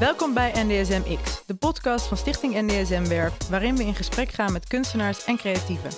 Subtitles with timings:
[0.00, 4.52] Welkom bij NDSM X, de podcast van Stichting NDSM Werf, waarin we in gesprek gaan
[4.52, 5.90] met kunstenaars en creatieven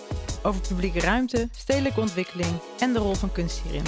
[0.43, 3.85] over publieke ruimte, stedelijke ontwikkeling en de rol van kunst hierin.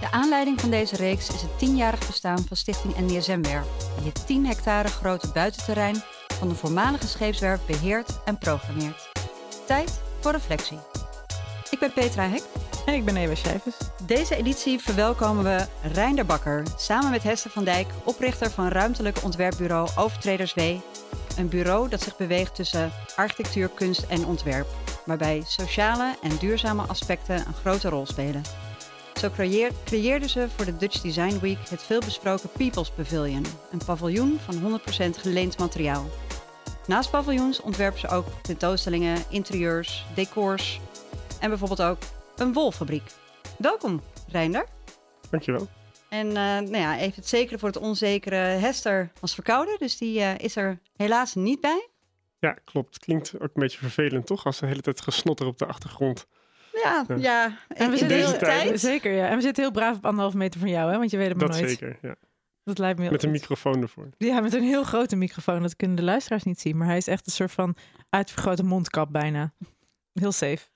[0.00, 3.66] De aanleiding van deze reeks is het tienjarig bestaan van Stichting NDSM Werf,
[3.96, 9.10] die het 10 hectare grote buitenterrein van de voormalige scheepswerf beheert en programmeert.
[9.66, 10.78] Tijd voor reflectie.
[11.70, 12.42] Ik ben Petra Hek.
[12.86, 13.76] Ik ben Eva Schijvers.
[14.06, 19.88] Deze editie verwelkomen we Reinder Bakker, samen met Hester van Dijk, oprichter van ruimtelijk ontwerpbureau
[19.96, 20.60] Overtreders W.
[21.36, 24.66] Een bureau dat zich beweegt tussen architectuur, kunst en ontwerp,
[25.04, 28.42] waarbij sociale en duurzame aspecten een grote rol spelen.
[29.14, 29.30] Zo
[29.84, 34.80] creëerden ze voor de Dutch Design Week het veelbesproken People's Pavilion, een paviljoen van
[35.14, 36.04] 100% geleend materiaal.
[36.86, 40.80] Naast paviljoens ontwerpen ze ook tentoonstellingen, interieurs, decors
[41.40, 41.98] en bijvoorbeeld ook
[42.42, 43.02] een wolfabriek.
[43.58, 44.66] Welkom, Reinder.
[45.30, 45.68] Dankjewel.
[46.08, 48.36] En uh, nou ja, even het zekere voor het onzekere.
[48.36, 51.88] Hester was verkouden, dus die uh, is er helaas niet bij.
[52.38, 52.98] Ja, klopt.
[52.98, 54.44] Klinkt ook een beetje vervelend, toch?
[54.44, 56.26] Als de hele tijd gesnotter op de achtergrond.
[56.72, 57.16] Ja, ja.
[57.16, 57.58] ja.
[57.68, 58.80] En we zitten heel, tijd.
[58.80, 59.28] Zeker, ja.
[59.28, 60.98] En we zitten heel braaf op anderhalf meter van jou, hè?
[60.98, 61.68] Want je weet het maar dat nooit.
[61.68, 62.14] Dat zeker, ja.
[62.64, 64.08] Dat lijkt me met een microfoon ervoor.
[64.18, 65.62] Ja, met een heel grote microfoon.
[65.62, 66.76] Dat kunnen de luisteraars niet zien.
[66.76, 67.76] Maar hij is echt een soort van
[68.10, 69.52] uitvergrote mondkap bijna.
[70.12, 70.71] Heel safe.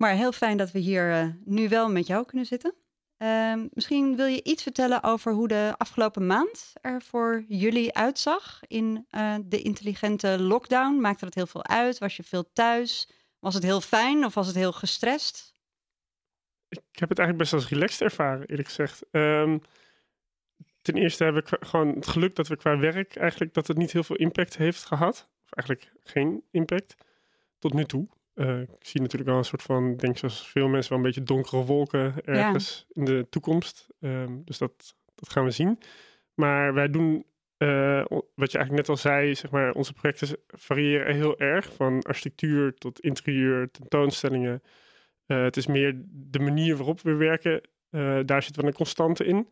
[0.00, 2.74] Maar heel fijn dat we hier uh, nu wel met jou kunnen zitten.
[3.18, 8.60] Uh, misschien wil je iets vertellen over hoe de afgelopen maand er voor jullie uitzag
[8.66, 11.00] in uh, de intelligente lockdown.
[11.00, 11.98] Maakte dat heel veel uit?
[11.98, 13.08] Was je veel thuis?
[13.38, 15.54] Was het heel fijn of was het heel gestrest?
[16.68, 19.02] Ik heb het eigenlijk best als relaxed ervaren, eerlijk gezegd.
[19.10, 19.62] Um,
[20.82, 23.92] ten eerste heb ik gewoon het geluk dat we qua werk eigenlijk dat het niet
[23.92, 25.28] heel veel impact heeft gehad.
[25.44, 26.94] Of eigenlijk geen impact
[27.58, 28.08] tot nu toe.
[28.40, 31.22] Uh, ik zie natuurlijk wel een soort van, denk zoals veel mensen, wel een beetje
[31.22, 33.86] donkere wolken ergens in de toekomst.
[34.00, 35.78] Um, dus dat, dat gaan we zien.
[36.34, 37.24] Maar wij doen,
[37.58, 41.72] uh, wat je eigenlijk net al zei, zeg maar, onze projecten variëren heel erg.
[41.72, 44.62] Van architectuur tot interieur, tentoonstellingen.
[45.26, 47.60] Uh, het is meer de manier waarop we werken.
[48.26, 49.48] daar zit wel een constante in.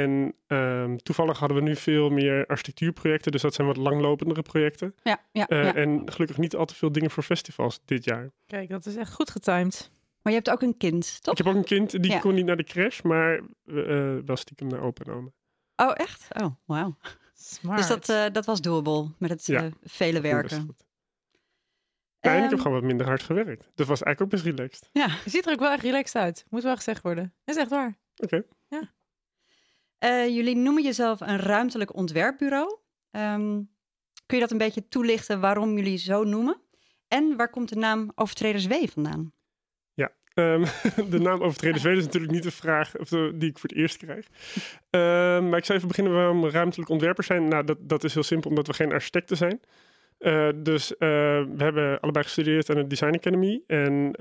[0.00, 4.94] En um, toevallig hadden we nu veel meer architectuurprojecten, dus dat zijn wat langlopendere projecten.
[5.02, 5.74] Ja, ja, uh, ja.
[5.74, 8.30] En gelukkig niet al te veel dingen voor festivals dit jaar.
[8.46, 9.90] Kijk, dat is echt goed getimed.
[10.22, 11.32] Maar je hebt ook een kind, toch?
[11.38, 12.18] Ik heb ook een kind, die Ja.
[12.18, 15.28] kon niet naar de crash, maar uh, wel stiekem naar opa en oma.
[15.76, 16.26] Oh, echt?
[16.42, 16.96] Oh, wauw.
[17.34, 17.78] Smart.
[17.78, 19.62] Dus dat, eh, dat was doable met het Ja.
[19.62, 20.60] eh, vele werken.
[20.60, 20.84] goed.
[22.20, 23.70] Ja, en ik heb Ehm, gewoon wat minder hard gewerkt.
[23.74, 24.88] Dat was eigenlijk ook best relaxed.
[24.92, 25.06] Ja.
[25.24, 26.44] Je ziet er ook wel echt relaxed uit.
[26.50, 27.34] Moet wel gezegd worden.
[27.44, 27.96] Dat is echt waar.
[28.16, 28.44] Oké.
[30.02, 32.78] Eh, jullie noemen jezelf een ruimtelijk ontwerpbureau.
[33.10, 33.60] Ehm,
[34.26, 36.60] kun je dat een beetje toelichten waarom jullie zo noemen?
[37.08, 39.32] En waar komt de naam Overtreders W vandaan?
[40.34, 40.64] Ehm,
[41.10, 43.96] de naam overtreden Zweden is natuurlijk niet de vraag of die ik voor het eerst
[43.96, 44.26] krijg.
[44.90, 47.48] Ehm, maar ik zou even beginnen waarom ruimtelijk ontwerpers zijn.
[47.48, 49.60] Nou, dat, dat is heel simpel, omdat we geen architecten zijn.
[50.18, 53.62] Eh, dus eh, we hebben allebei gestudeerd aan de Design Academy.
[53.66, 54.12] En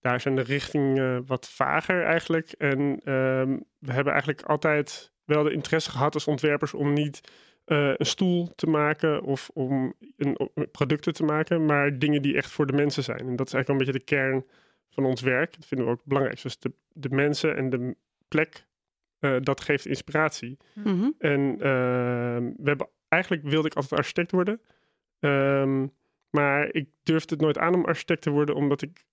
[0.00, 2.52] daar zijn de richtingen wat vager eigenlijk.
[2.52, 7.20] En ehm, we hebben eigenlijk altijd wel de interesse gehad als ontwerpers om niet
[7.64, 10.38] eh, een stoel te maken of om een,
[10.72, 13.18] producten te maken, maar dingen die echt voor de mensen zijn.
[13.18, 14.44] En dat is eigenlijk wel een beetje de kern
[14.90, 15.54] van ons werk.
[15.54, 16.42] Dat vinden we ook belangrijk.
[16.42, 17.96] Dus de, de mensen en de
[18.28, 18.66] plek,
[19.18, 20.56] eh, dat geeft inspiratie.
[20.74, 21.10] Mhm.
[21.18, 24.60] En ehm, we hebben, eigenlijk wilde ik altijd architect worden.
[25.20, 25.86] Ehm,
[26.30, 29.06] maar ik durfde het nooit aan om architect te worden, omdat ik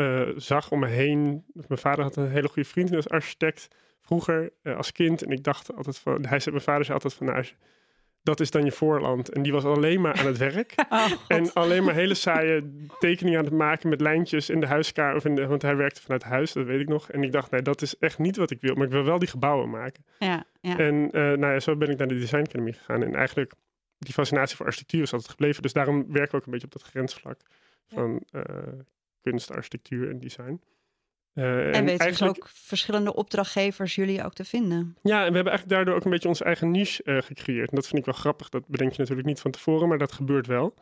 [0.00, 1.44] eh, zag om me heen.
[1.52, 3.68] Mijn vader had een hele goede vriend was architect
[4.00, 5.22] vroeger eh, als kind.
[5.22, 7.54] En ik dacht altijd van, hij zei, mijn vader zei altijd van, nou, als
[8.22, 9.28] dat is dan je voorland.
[9.28, 10.74] En die was alleen maar aan het werk.
[10.90, 11.12] Oh.
[11.28, 15.16] En alleen maar hele saaie tekeningen aan het maken met lijntjes in de huiskamer.
[15.16, 17.10] Of in de, want hij werkte vanuit huis, dat weet ik nog.
[17.10, 18.74] En ik dacht, nee, dat is echt niet wat ik wil.
[18.74, 20.04] Maar ik wil wel die gebouwen maken.
[20.18, 20.78] ja, ja.
[20.78, 23.02] En eh, nou ja, zo ben ik naar de Design Academy gegaan.
[23.02, 23.52] En eigenlijk,
[23.98, 25.62] die fascinatie voor architectuur is altijd gebleven.
[25.62, 27.40] Dus daarom werken we ook een beetje op dat grensvlak
[27.86, 28.22] van
[29.22, 30.60] kunst, architectuur en design.
[31.32, 34.96] Eh, en weten dus ook verschillende opdrachtgevers jullie ook te vinden.
[35.02, 37.70] ja, en we hebben eigenlijk daardoor ook een beetje onze eigen niche eh, gecreëerd.
[37.70, 38.48] En dat vind ik wel grappig.
[38.48, 40.74] Dat bedenk je natuurlijk niet van tevoren, maar dat gebeurt wel.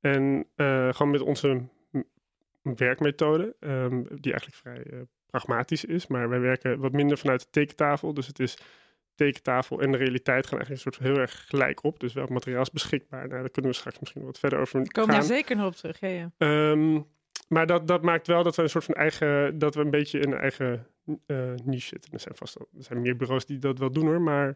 [0.00, 1.62] En eh, gewoon met onze
[2.62, 6.06] werkmethode, ehm, die eigenlijk vrij eh, pragmatisch is.
[6.06, 8.14] Maar wij werken wat minder vanuit de tekentafel.
[8.14, 8.58] Dus het is
[9.14, 12.00] tekentafel en de realiteit gaan eigenlijk een soort van heel erg gelijk op.
[12.00, 13.28] Dus welk materiaal is beschikbaar?
[13.28, 15.74] Nou, daar kunnen we straks misschien wat verder over Ik kom daar zeker nog op
[15.74, 16.00] terug.
[16.00, 16.30] Ja, ja.
[16.38, 17.00] Ehm,
[17.46, 20.18] maar dat, dat maakt wel dat we een soort van eigen, dat we een beetje
[20.18, 20.86] in een eigen
[21.26, 22.12] eh, niche zitten.
[22.12, 24.54] Er zijn vast wel, er zijn meer bureaus die dat wel doen hoor, maar Ja.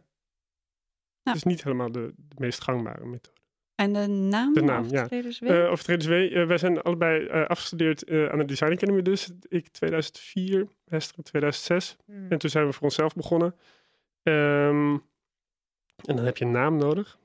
[1.23, 3.39] het is niet helemaal de, de meest gangbare methode.
[3.75, 4.53] En de naam?
[4.53, 4.89] De naam, ja.
[5.03, 5.45] Overtreders W?
[5.47, 9.31] Eh Overtreders W, wij zijn allebei eh, afgestudeerd eh, aan de Design Academy dus.
[9.49, 11.97] Ik 2004, Hester in 2006.
[12.05, 12.27] Hmm.
[12.31, 13.55] En toen zijn we voor onszelf begonnen.
[14.23, 14.93] Ehm,
[16.05, 17.19] En dan heb je een naam nodig.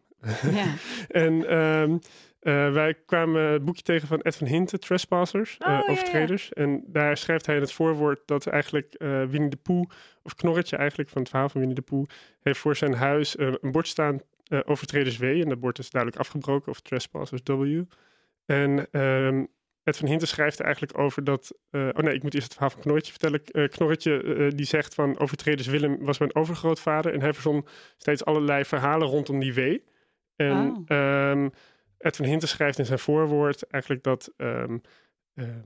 [0.51, 0.73] Ja.
[1.23, 1.97] en ehm,
[2.45, 5.91] eh, wij kwamen het boekje tegen van Ed van Hinten, Trespassers, Oh, eh, ja, ja.
[5.91, 6.53] overtreders.
[6.53, 9.89] En daar schrijft hij in het voorwoord dat eigenlijk eh Winnie de Pooh,
[10.23, 12.05] of Knorretje eigenlijk van het verhaal van Winnie de Pooh,
[12.41, 14.19] heeft voor zijn huis een bord staan,
[14.65, 15.23] overtreders W.
[15.23, 17.81] En dat bord is duidelijk afgebroken, of Trespassers W.
[18.45, 19.45] En ehm,
[19.83, 21.57] Ed van Hinten schrijft eigenlijk over dat...
[21.71, 23.43] oh nee, ik moet eerst het verhaal van Knorretje vertellen.
[23.45, 27.13] Eh Knorretje die zegt van overtreders Willem was mijn overgrootvader.
[27.13, 27.65] En hij verzon
[27.97, 29.77] steeds allerlei verhalen rondom die W.
[30.35, 30.83] En Oh.
[30.87, 31.49] ehm,
[32.05, 34.77] Ed van Hinten schrijft in zijn voorwoord eigenlijk dat ehm,
[35.33, 35.61] ehm,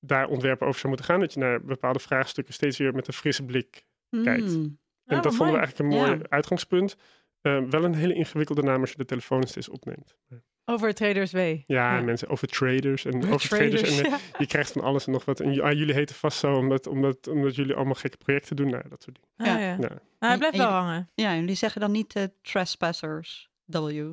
[0.00, 1.20] daar ontwerpen over zou moeten gaan.
[1.20, 3.84] Dat je naar bepaalde vraagstukken steeds weer met een frisse blik
[4.22, 4.56] kijkt.
[4.56, 4.78] Mm.
[5.04, 6.26] En Oh, dat vonden we eigenlijk een mooi Ja.
[6.28, 6.96] uitgangspunt.
[7.40, 10.16] Ehm, wel een hele ingewikkelde naam als je de telefoon steeds opneemt.
[10.64, 11.36] Over Traders W.
[11.38, 12.00] Ja, Ja.
[12.00, 13.98] mensen over traders en Over over traders.
[14.00, 14.18] En, ja.
[14.38, 15.40] je krijgt van alles en nog wat.
[15.40, 18.70] En ah, jullie heten vast zo omdat, omdat, omdat jullie allemaal gekke projecten doen.
[18.70, 19.54] Nou, dat soort dingen.
[19.54, 19.66] Ah, Ja.
[19.66, 19.70] ja.
[19.72, 19.76] Ja.
[19.78, 21.10] Nou, hij blijft En wel hangen.
[21.14, 24.12] Ja, jullie zeggen dan niet eh, trespassers W.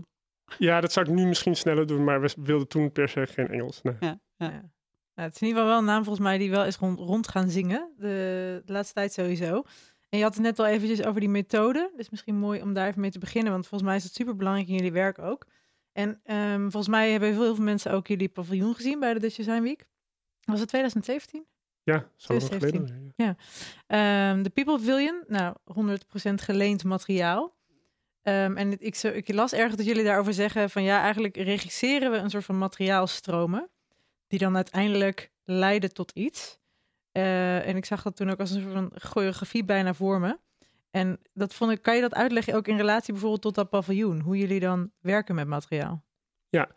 [0.57, 3.48] ja, dat zou ik nu misschien sneller doen, maar we wilden toen per se geen
[3.48, 3.81] Engels.
[3.81, 3.96] Nee.
[4.00, 4.19] Ja.
[4.38, 4.72] Ja.
[5.16, 7.00] Nou, het is in ieder geval wel een naam volgens mij die wel is rond,
[7.00, 7.94] rond gaan zingen.
[7.98, 9.63] De, de laatste tijd sowieso.
[10.10, 11.92] En je had het net al eventjes over die methode.
[11.96, 13.51] Dus misschien mooi om daar even mee te beginnen.
[13.51, 15.46] Want volgens mij is het super belangrijk in jullie werk ook.
[15.92, 19.36] En ehm, volgens mij hebben heel veel mensen ook jullie paviljoen gezien bij de Dutch
[19.36, 19.88] Design Week.
[20.44, 21.46] Was het 2017?
[21.84, 22.88] Ja, zo lang 2017.
[22.88, 23.13] geleden.
[23.16, 23.36] Ja.
[23.88, 27.57] Ehm, de People Pavilion, nou, 100% geleend materiaal.
[28.21, 32.18] Ehm, en ik, ik las ergens dat jullie daarover zeggen van ja, eigenlijk regisseren we
[32.18, 33.69] een soort van materiaalstromen.
[34.27, 36.60] Die dan uiteindelijk leiden tot iets.
[37.12, 40.39] Eh, en ik zag dat toen ook als een soort van choreografie bijna voor me.
[40.92, 44.19] En dat vond ik, kan je dat uitleggen ook in relatie bijvoorbeeld tot dat paviljoen?
[44.19, 46.04] Hoe jullie dan werken met materiaal?
[46.51, 46.69] Ja,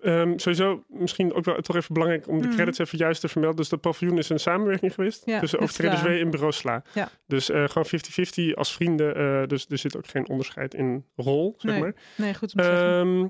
[0.00, 2.54] ehm, sowieso misschien ook wel toch even belangrijk om de Mhm.
[2.56, 3.58] credits even juist te vermelden.
[3.58, 6.82] Dus dat paviljoen is een samenwerking geweest Ja, tussen Overtreders W en Bureau Sla.
[6.94, 7.08] Ja.
[7.26, 9.14] Dus eh, gewoon 50-50 als vrienden.
[9.16, 11.94] eh, dus er zit ook geen onderscheid in rol, zeg Nee, maar.
[12.16, 12.88] Nee, goed om te zeggen.
[12.90, 13.26] Ehm,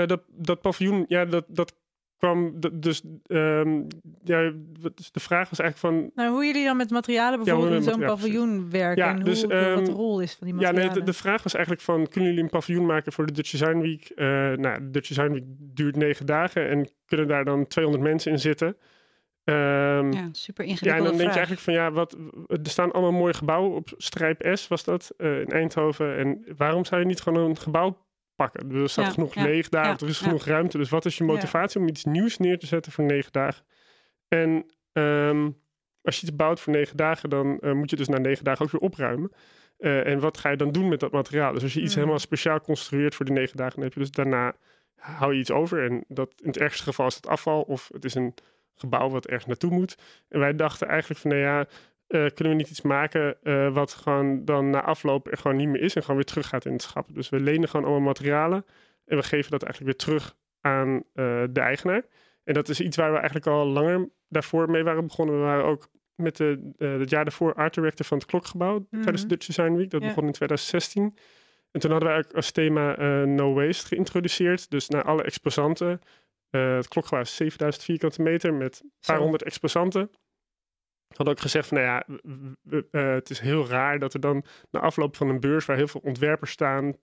[0.00, 1.74] eh, dat, dat paviljoen, ja, dat, dat
[2.18, 3.02] kwam dus...
[3.26, 3.82] ehm,
[4.24, 6.10] ja, wat de vraag was eigenlijk van...
[6.14, 9.10] Nou, hoe jullie dan met materialen hoe bijvoorbeeld in met- zo'n ja, paviljoen werken Ja,
[9.10, 10.92] en hoe, dus, wat ehm, de rol is van die Ja, materialen.
[10.94, 13.50] nee, de, de vraag was eigenlijk van, kunnen jullie een paviljoen maken voor de Dutch
[13.50, 14.08] Design Week?
[14.08, 18.32] Eh, nou, de Dutch Design Week duurt negen dagen en kunnen daar dan 200 mensen
[18.32, 18.76] in zitten?
[19.44, 22.16] Ehm, Ja, super ja, ingewikkelde en dan denk je eigenlijk van, ja, wat,
[22.46, 26.16] er staan allemaal mooie gebouwen op Strijp S, was dat, eh, in Eindhoven.
[26.16, 28.02] En waarom zou je niet gewoon een gebouw
[28.34, 28.72] pakken?
[28.72, 30.78] Er staat Ja, genoeg ja, leeg daar, ja, er is genoeg ruimte.
[30.78, 33.64] Dus wat is je motivatie om iets nieuws neer te zetten voor negen dagen?
[34.28, 35.50] En ehm,
[36.02, 38.64] als je iets bouwt voor negen dagen, dan eh, moet je dus na negen dagen
[38.64, 39.32] ook weer opruimen.
[39.78, 41.52] Eh, en wat ga je dan doen met dat materiaal?
[41.52, 41.98] Dus als je iets Mhm.
[41.98, 44.54] helemaal speciaal construeert voor die negen dagen, dan heb je dus daarna
[44.96, 45.84] hou je iets over.
[45.84, 48.34] En dat in het ergste geval is het afval of het is een
[48.74, 49.96] gebouw wat ergens naartoe moet.
[50.28, 51.66] En wij dachten eigenlijk van, nou ja,
[52.14, 55.68] eh, kunnen we niet iets maken eh, wat gewoon dan na afloop er gewoon niet
[55.68, 57.08] meer is en gewoon weer terug gaat in het schap.
[57.14, 58.64] Dus we lenen gewoon allemaal materialen
[59.04, 62.02] en we geven dat eigenlijk weer terug aan eh, de eigenaar.
[62.44, 65.34] En dat is iets waar we eigenlijk al langer daarvoor mee waren begonnen.
[65.34, 69.26] We waren ook met de, het jaar daarvoor art director van het klokgebouw tijdens de
[69.26, 69.28] Mhm.
[69.28, 69.90] Dutch Design Week.
[69.90, 70.06] Dat Ja.
[70.08, 71.16] begon in 2016.
[71.70, 74.70] En toen hadden wij ook als thema No Waste geïntroduceerd.
[74.70, 76.00] Dus naar alle exposanten.
[76.50, 80.10] Het klokgebouw is 7000 vierkante meter met een paar honderd exposanten.
[81.16, 82.06] Hadden ook gezegd van, nou ja,
[82.90, 85.88] eh, het is heel raar dat er dan na afloop van een beurs waar heel
[85.88, 86.96] veel ontwerpers staan,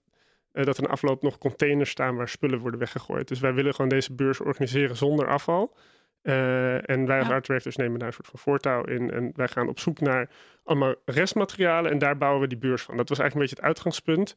[0.52, 3.28] eh, dat er na afloop nog containers staan waar spullen worden weggegooid.
[3.28, 5.76] Dus wij willen gewoon deze beurs organiseren zonder afval.
[6.22, 7.70] Eh, en wij als Ja.
[7.76, 9.10] nemen daar een soort van voortouw in.
[9.10, 10.30] En wij gaan op zoek naar
[10.64, 12.96] allemaal restmaterialen en daar bouwen we die beurs van.
[12.96, 14.36] Dat was eigenlijk een beetje het uitgangspunt.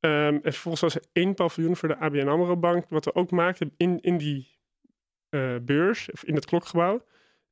[0.00, 3.30] Ehm, en vervolgens was er één paviljoen voor de ABN AMRO Bank, wat we ook
[3.30, 4.56] maakten in, in die
[5.62, 7.02] beurs, of in het klokgebouw.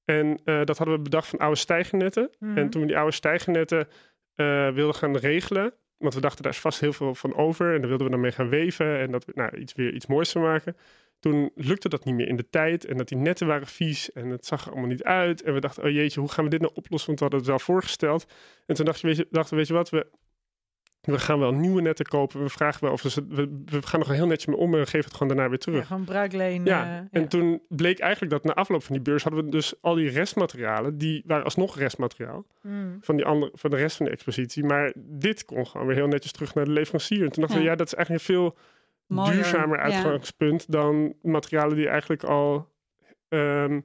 [0.07, 2.31] En eh, dat hadden we bedacht van oude stijgennetten.
[2.39, 2.59] Mhm.
[2.59, 3.89] En toen we die oude stijgennetten
[4.35, 7.75] eh, wilden gaan regelen, want we dachten daar is vast heel veel van over.
[7.75, 10.07] En daar wilden we dan mee gaan weven en dat we nou, iets, weer iets
[10.07, 10.77] moois van maken.
[11.19, 14.29] Toen lukte dat niet meer in de tijd en dat die netten waren vies en
[14.29, 15.43] het zag er allemaal niet uit.
[15.43, 17.07] En we dachten, oh jeetje, hoe gaan we dit nou oplossen?
[17.07, 18.27] Want we hadden het wel voorgesteld.
[18.67, 20.07] En toen dachten we, weet je, dachten we, weet je wat, we,
[21.15, 22.43] we gaan wel nieuwe netten kopen.
[22.43, 24.87] We vragen wel of ze, we, we gaan nog heel netjes mee om en we
[24.87, 25.79] geven het gewoon daarna weer terug.
[25.79, 26.65] Ja, gewoon bruikleen.
[26.65, 29.75] Ja, eh, en toen bleek eigenlijk dat na afloop van die beurs hadden we dus
[29.81, 32.99] al die restmaterialen, die waren alsnog restmateriaal Mm.
[33.01, 34.65] van, die andere, van de rest van de expositie.
[34.65, 37.25] Maar dit kon gewoon weer heel netjes terug naar de leverancier.
[37.25, 37.75] En toen dachten we, Ja.
[37.75, 38.57] dat is eigenlijk een veel
[39.07, 42.69] Mooier, duurzamer uitgangspunt dan materialen die eigenlijk al
[43.29, 43.81] ehm,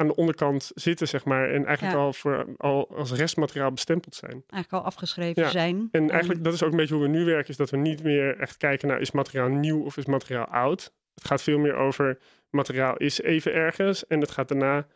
[0.00, 1.50] aan de onderkant zitten, zeg maar.
[1.50, 2.02] En eigenlijk Ja.
[2.02, 4.32] al, voor, al als restmateriaal bestempeld zijn.
[4.32, 5.88] Eigenlijk al afgeschreven Ja, zijn.
[5.90, 8.02] En eigenlijk, dat is ook een beetje hoe we nu werken, is dat we niet
[8.02, 10.92] meer echt kijken naar is materiaal nieuw of is materiaal oud.
[11.14, 12.18] Het gaat veel meer over
[12.50, 14.86] materiaal is even ergens en het gaat daarna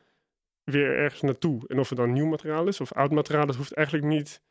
[0.64, 1.62] weer ergens naartoe.
[1.68, 4.42] En of het dan nieuw materiaal is of oud materiaal, dat hoeft eigenlijk niet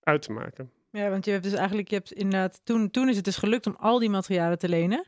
[0.00, 0.70] uit te maken.
[0.90, 3.66] Ja, want je hebt dus eigenlijk, je hebt inderdaad, toen, toen is het dus gelukt
[3.66, 5.06] om al die materialen te lenen.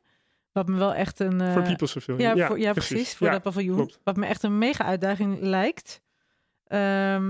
[0.52, 1.38] Wat me wel echt een.
[1.40, 2.20] Voor eh, People's Pavilion.
[2.20, 3.14] Ja, Ja, voor, ja precies.
[3.14, 3.76] Voor Ja, dat paviljoen.
[3.76, 3.98] klopt.
[4.04, 6.00] Wat me echt een mega uitdaging lijkt.
[6.66, 7.28] Ehm,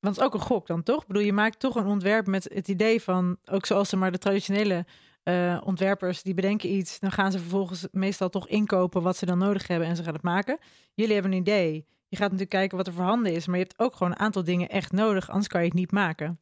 [0.00, 1.00] want het is ook een gok dan toch?
[1.00, 4.12] Ik bedoel, je maakt toch een ontwerp met het idee van, ook zoals ze maar
[4.12, 4.86] de traditionele
[5.22, 9.38] eh, ontwerpers, die bedenken iets, dan gaan ze vervolgens meestal toch inkopen wat ze dan
[9.38, 10.58] nodig hebben en ze gaan het maken.
[10.94, 11.86] Jullie hebben een idee.
[12.08, 14.44] Je gaat natuurlijk kijken wat er voorhanden is, maar je hebt ook gewoon een aantal
[14.44, 16.40] dingen echt nodig, anders kan je het niet maken.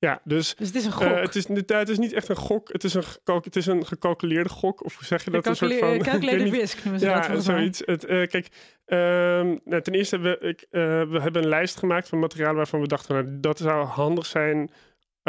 [0.00, 1.06] Ja, dus Dus het is een gok.
[1.06, 2.72] eh, het, is, niet- het is niet echt een gok.
[2.72, 4.84] Het is een, het is een gecalculeerde gok.
[4.84, 5.46] Of hoe zeg je dat?
[5.46, 7.82] Een soort van, calculated risk noemen ze dat Ja, zoiets.
[7.84, 8.48] Het, eh, kijk,
[8.86, 12.56] ehm, nou, ten eerste hebben we, ik, eh, we hebben een lijst gemaakt van materialen
[12.56, 14.70] waarvan we dachten, nou, dat zou handig zijn.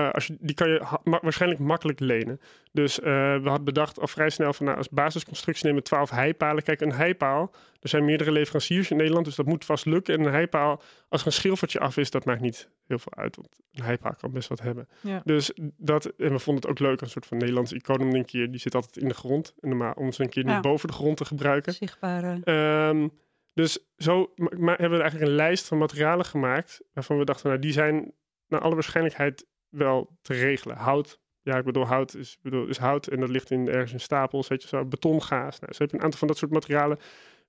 [0.06, 2.40] Eh, als je, die kan je ha- ma- waarschijnlijk makkelijk lenen.
[2.72, 6.10] Dus eh, we hadden bedacht al vrij snel van nou, als basisconstructie nemen we 12
[6.10, 6.64] heipalen.
[6.64, 10.14] Kijk, een heipaal, er zijn meerdere leveranciers in Nederland, dus dat moet vast lukken.
[10.20, 13.36] En een heipaal, als er een schilfertje af is, dat maakt niet heel veel uit.
[13.36, 14.88] Want een heipaal kan best wat hebben.
[15.02, 15.22] Ja.
[15.26, 18.52] Dus dat, en we vonden het ook leuk, een soort van Nederlandse icoon, een keer,
[18.52, 19.54] die zit altijd in de grond.
[19.60, 20.54] En normaal om ze een keer Ja.
[20.54, 21.74] niet boven de grond te gebruiken.
[21.74, 22.40] Zichtbare.
[22.44, 23.08] Ehm,
[23.54, 26.82] dus zo ma- ma- hebben we eigenlijk een lijst van materialen gemaakt.
[26.94, 28.14] Waarvan we dachten, nou, die zijn
[28.48, 30.76] naar alle waarschijnlijkheid wel te regelen.
[30.78, 34.00] Hout, ja, ik bedoel, hout is, bedoel, is hout en dat ligt in, ergens in
[34.00, 34.86] stapels, weet je zo.
[34.86, 35.60] Betongaas.
[35.60, 36.98] Nou, zo heb je een aantal van dat soort materialen.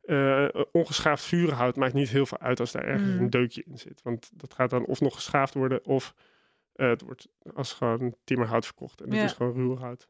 [0.01, 3.19] Eh, ongeschaafd vurenhout maakt niet heel veel uit als daar ergens Mm.
[3.19, 4.03] een deukje in zit.
[4.03, 6.15] Want dat gaat dan of nog geschaafd worden of
[6.73, 9.01] eh, het wordt als gewoon timmerhout verkocht.
[9.01, 9.25] En dat Ja.
[9.25, 10.09] is gewoon ruw hout.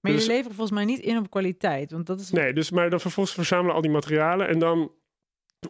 [0.00, 2.70] Maar dus- jullie leveren volgens mij niet in op kwaliteit, want dat is Nee, dus
[2.70, 4.92] maar dan vervolgens verzamelen al die materialen en dan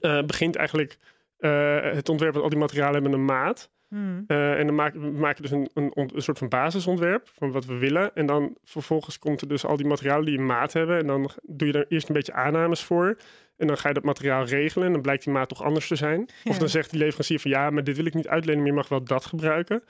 [0.00, 0.96] eh, begint eigenlijk
[1.38, 3.70] het ontwerp met al die materialen hebben een maat.
[3.88, 4.24] Hmm.
[4.26, 7.64] Eh, en dan maken we maken dus een, een, een soort van basisontwerp van wat
[7.64, 8.14] we willen.
[8.14, 10.98] En dan vervolgens komt er dus al die materialen die een maat hebben.
[10.98, 13.16] En dan doe je er eerst een beetje aannames voor.
[13.56, 14.86] En dan ga je dat materiaal regelen.
[14.86, 16.28] En dan blijkt die maat toch anders te zijn.
[16.44, 18.76] Of dan zegt die leverancier van ja, maar dit wil ik niet uitlenen, maar je
[18.76, 19.82] mag wel dat gebruiken.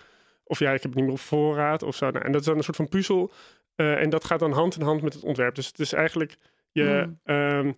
[0.45, 2.11] Of ja, ik heb het niet meer op voorraad of zo.
[2.11, 3.33] Nou, en dat is dan een soort van puzzel.
[3.75, 5.55] Eh, en dat gaat dan hand in hand met het ontwerp.
[5.55, 6.37] Dus het is eigenlijk,
[6.73, 7.19] je, Hmm.
[7.25, 7.73] ehm,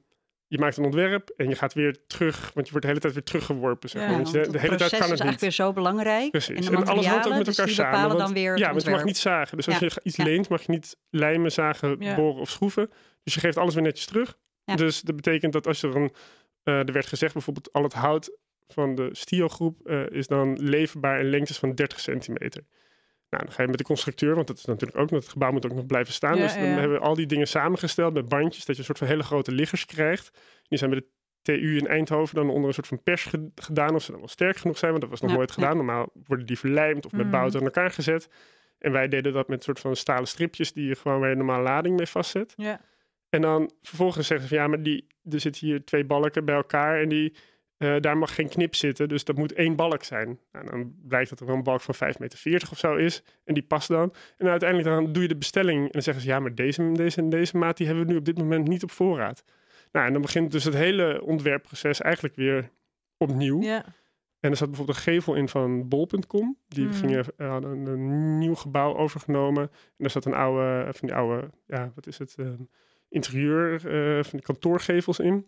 [0.50, 3.12] je maakt een ontwerp en je gaat weer terug, want je wordt de hele tijd
[3.14, 3.88] weer teruggeworpen.
[3.88, 4.10] Zeg maar.
[4.10, 5.20] Ja, Want want je- de het hele tijd kan is het niet.
[5.20, 6.30] eigenlijk weer zo belangrijk.
[6.30, 6.68] Precies.
[6.68, 7.90] En alles hangt ook met dus elkaar die samen.
[7.92, 9.56] bepalen want- dan weer het ja, want je mag niet zagen.
[9.56, 9.86] Dus als Ja.
[9.86, 10.24] je iets Ja.
[10.24, 12.90] leent, mag je niet lijmen, zagen, boren of schroeven.
[13.22, 14.36] Dus je geeft alles weer netjes terug.
[14.74, 16.12] Dus dat betekent dat als er een...
[16.62, 18.36] eh, er werd gezegd bijvoorbeeld al het hout
[18.68, 22.62] van de stiogroep eh is dan leverbaar in lengtes van 30 centimeter.
[23.30, 25.66] Nou, dan ga je met de constructeur, want dat is natuurlijk ook, het gebouw moet
[25.66, 26.36] ook nog blijven staan.
[26.36, 26.68] Ja, dus dan ja.
[26.68, 29.52] hebben we al die dingen samengesteld met bandjes, dat je een soort van hele grote
[29.52, 30.38] liggers krijgt.
[30.68, 31.06] Die zijn bij de
[31.42, 34.28] TU in Eindhoven dan onder een soort van pers ge- gedaan of ze dan wel
[34.28, 35.76] sterk genoeg zijn, want dat was nog Ja, nooit gedaan.
[35.76, 37.30] Normaal worden die verlijmd of met Mm.
[37.30, 38.28] bouten aan elkaar gezet.
[38.78, 41.62] En wij deden dat met een soort van stalen stripjes die je gewoon je normaal
[41.62, 42.52] lading mee vastzet.
[42.56, 42.80] Ja.
[43.28, 46.54] En dan vervolgens zeggen ze van ja, maar die, er zitten hier twee balken bij
[46.54, 47.36] elkaar en die,
[47.80, 49.08] eh, daar mag geen knip zitten.
[49.08, 50.38] Dus dat moet één balk zijn.
[50.52, 53.22] Nou, dan blijkt dat er wel een balk van 5,40 meter of zo is.
[53.44, 54.14] En die past dan.
[54.36, 55.84] En uiteindelijk dan doe je de bestelling.
[55.84, 58.18] En dan zeggen ze ja, maar deze, deze en deze maat die hebben we nu
[58.18, 59.44] op dit moment niet op voorraad.
[59.92, 62.70] Nou, en dan begint dus het hele ontwerpproces eigenlijk weer
[63.16, 63.62] opnieuw.
[63.62, 63.84] ja.
[64.40, 66.56] En er zat bijvoorbeeld een gevel in van bol.com.
[66.68, 66.94] Die Mhm.
[66.94, 69.62] gingen, eh, hadden een, nieuw gebouw overgenomen.
[69.62, 72.62] En daar zat een oude, van die oude, ja, wat is het, ehm,
[73.08, 75.46] interieur eh, van die kantoorgevels in.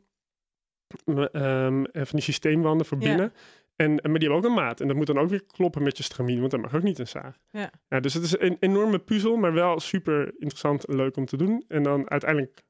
[1.05, 3.09] M- en van die systeemwanden voor Ja.
[3.09, 3.33] binnen.
[3.77, 4.81] En, en- maar die hebben ook een maat.
[4.81, 6.99] En dat moet dan ook weer kloppen met je stramien, want dat mag ook niet
[6.99, 7.39] een zaag.
[7.51, 8.01] Ja.
[8.01, 11.65] dus het is een enorme puzzel, maar wel super interessant en leuk om te doen.
[11.69, 12.63] En dan uiteindelijk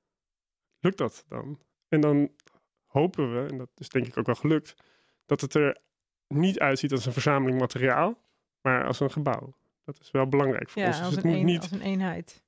[0.81, 1.59] lukt dat dan.
[1.89, 2.31] En dan
[2.87, 4.75] hopen we, en dat is denk ik ook wel gelukt,
[5.27, 5.77] dat het er
[6.29, 8.19] niet uitziet als een verzameling materiaal,
[8.61, 9.55] maar als een gebouw.
[9.85, 10.97] Dat is wel belangrijk voor Ja, ons.
[10.97, 12.43] Dus als het een, moet een- niet, als een eenheid.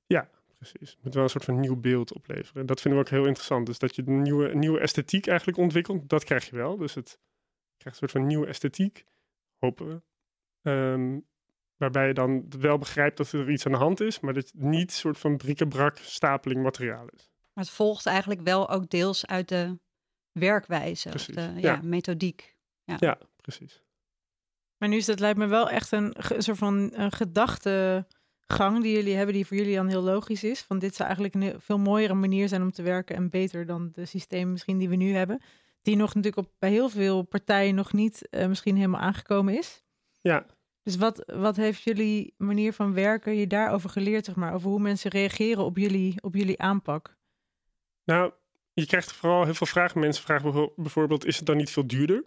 [0.71, 2.61] Precies, het moet wel een soort van nieuw beeld opleveren.
[2.61, 3.67] En dat vinden we ook heel interessant.
[3.67, 6.77] Dus dat je een nieuwe, een nieuwe esthetiek eigenlijk ontwikkelt, dat krijg je wel.
[6.77, 7.19] Dus het
[7.77, 9.05] krijgt een soort van nieuwe esthetiek,
[9.59, 10.03] hopen we.
[10.63, 11.21] Ehm,
[11.77, 14.63] waarbij je dan wel begrijpt dat er iets aan de hand is, maar dat het
[14.63, 17.31] niet een soort van bric-a-brac stapeling materiaal is.
[17.53, 19.79] Maar het volgt eigenlijk wel ook deels uit de
[20.33, 21.13] werkwijze.
[21.13, 21.81] Of de ja, ja.
[21.83, 22.57] methodiek.
[22.85, 23.83] Ja, precies.
[24.77, 27.13] Maar nu is dat lijkt me wel echt een, ge- soort van een
[28.47, 30.61] gedachtegang die jullie hebben, die voor jullie dan heel logisch is.
[30.61, 33.91] Van dit zou eigenlijk een veel mooiere manier zijn om te werken en beter dan
[33.93, 35.41] de systemen misschien die we nu hebben.
[35.83, 39.83] Die nog natuurlijk op, bij heel veel partijen nog niet eh, misschien helemaal aangekomen is.
[40.21, 40.47] Ja,
[40.83, 44.55] Dus wat, wat heeft jullie manier van werken je daarover geleerd, zeg maar?
[44.55, 47.17] Over hoe mensen reageren op jullie, op jullie aanpak?
[48.05, 48.33] nou,
[48.73, 50.01] je krijgt vooral heel veel vragen.
[50.01, 52.25] Mensen vragen bijvo- bijvoorbeeld, is het dan niet veel duurder?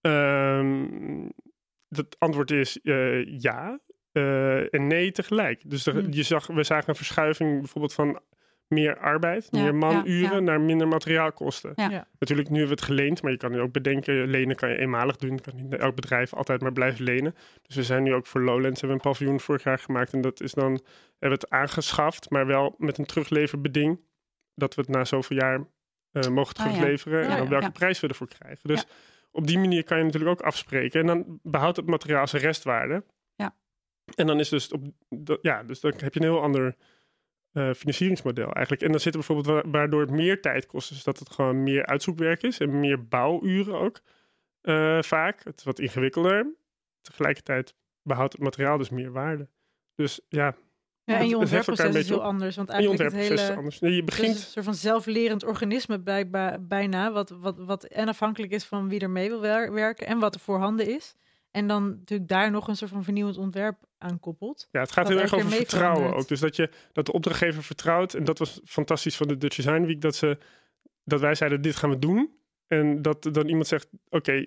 [0.00, 1.28] Ehm
[1.90, 3.80] het antwoord is eh, ja
[4.12, 5.70] eh, en nee tegelijk.
[5.70, 6.06] Dus Hmm.
[6.12, 8.20] je zag, we zagen een verschuiving bijvoorbeeld van
[8.68, 10.38] meer arbeid, Ja, meer manuren ja, ja.
[10.40, 11.72] naar minder materiaalkosten.
[11.74, 11.90] Ja.
[11.90, 12.06] Ja.
[12.18, 14.78] Natuurlijk, nu hebben we het geleend, maar je kan nu ook bedenken, lenen kan je
[14.78, 15.40] eenmalig doen.
[15.40, 17.34] Kan niet elk bedrijf altijd maar blijven lenen.
[17.62, 20.12] Dus we zijn nu ook voor Lowlands, hebben we een paviljoen vorig jaar gemaakt.
[20.12, 20.70] En dat is dan,
[21.18, 24.00] hebben we het aangeschaft, maar wel met een terugleverbeding.
[24.54, 25.64] Dat we het na zoveel jaar
[26.12, 26.70] eh, mogen Ah, ja.
[26.72, 27.22] terugleveren.
[27.22, 27.48] Ja, en op ja.
[27.50, 27.70] welke Ja.
[27.70, 28.68] prijs we ervoor krijgen.
[28.68, 28.86] Dus
[29.30, 31.00] op die manier kan je natuurlijk ook afspreken.
[31.00, 33.04] En dan behoudt het materiaal zijn restwaarde.
[34.14, 34.82] En dan is dus, op,
[35.42, 36.76] ja, dus dan heb je een heel ander
[37.52, 38.82] eh, financieringsmodel eigenlijk.
[38.82, 40.88] En dan zit er bijvoorbeeld wa- waardoor het meer tijd kost.
[40.88, 44.00] Dus dat het gewoon meer uitzoekwerk is en meer bouwuren ook
[44.60, 45.44] eh, vaak.
[45.44, 46.54] Het is wat ingewikkelder.
[47.00, 49.48] Tegelijkertijd behoudt het materiaal dus meer waarde.
[49.94, 50.54] Dus ja,
[51.04, 52.56] Ja, en je ontwerpproces is heel anders.
[52.56, 53.56] Want en je eigenlijk het ontwerpproces is hele...
[53.56, 53.80] anders.
[53.80, 54.34] Nee, je is begint...
[54.34, 55.98] een soort van zelflerend organisme
[56.60, 57.12] bijna.
[57.12, 60.34] Wat, wat, wat en afhankelijk is van wie er mee wil wer- werken en wat
[60.34, 61.14] er voorhanden is.
[61.50, 64.68] En dan natuurlijk daar nog een soort van vernieuwend ontwerp aan koppelt.
[64.70, 66.22] Ja, het gaat heel erg over vertrouwen verandert.
[66.22, 66.28] ook.
[66.28, 68.14] Dus dat, je, dat de opdrachtgever vertrouwt.
[68.14, 70.00] En dat was fantastisch van de Dutch Design Week.
[70.00, 70.38] Dat, ze,
[71.04, 72.38] dat wij zeiden, dit gaan we doen.
[72.66, 74.46] En dat dan iemand zegt, oké,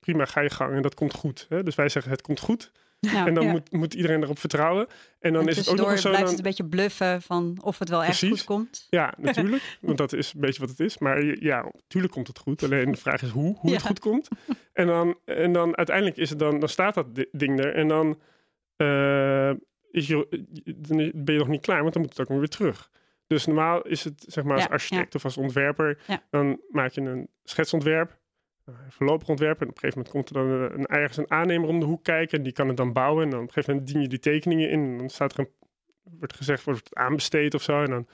[0.00, 0.74] prima, ga je gang.
[0.74, 1.46] En dat komt goed.
[1.48, 1.62] Hè?
[1.62, 2.72] Dus wij zeggen, het komt goed.
[3.10, 3.50] En dan Ja.
[3.50, 4.86] moet, moet iedereen erop vertrouwen.
[5.20, 6.08] En dan En is het ook nog zo...
[6.08, 8.86] blijft Dan, het een beetje bluffen van of het wel echt goed komt.
[8.90, 9.78] Ja, natuurlijk.
[9.80, 10.98] want dat is een beetje wat het is.
[10.98, 12.62] Maar ja, natuurlijk komt het goed.
[12.62, 14.28] Alleen de vraag is hoe, hoe het goed komt.
[14.72, 17.74] En dan, en dan uiteindelijk is het dan, dan staat dat di- ding er.
[17.74, 18.20] En dan,
[18.76, 19.50] eh,
[19.90, 20.44] is je,
[20.76, 22.90] dan ben je nog niet klaar, want dan moet het ook weer terug.
[23.26, 25.98] Dus normaal is het, zeg maar, als Ja, architect of als ontwerper,
[26.30, 28.18] dan maak je een schetsontwerp,
[28.88, 29.60] voorlopig ontwerp.
[29.60, 31.86] En op een gegeven moment komt er dan een, een, ergens een aannemer om de
[31.86, 32.38] hoek kijken.
[32.38, 33.24] En die kan het dan bouwen.
[33.24, 34.80] En dan op een gegeven moment dien je die tekeningen in.
[34.82, 35.48] En dan staat er een,
[36.18, 37.82] wordt gezegd, wordt het aanbesteed of zo.
[37.82, 38.08] En dan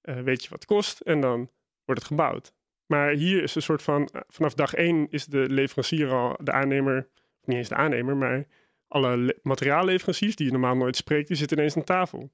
[0.00, 1.50] eh, weet je wat het kost en dan
[1.84, 2.52] wordt het gebouwd.
[2.86, 6.52] Maar hier is een soort van, eh, vanaf dag één is de leverancier al de
[6.52, 7.08] aannemer,
[7.44, 8.44] niet eens de aannemer, maar
[8.88, 12.30] alle le- materiaalleveranciers die je normaal nooit spreekt, die zitten ineens aan tafel.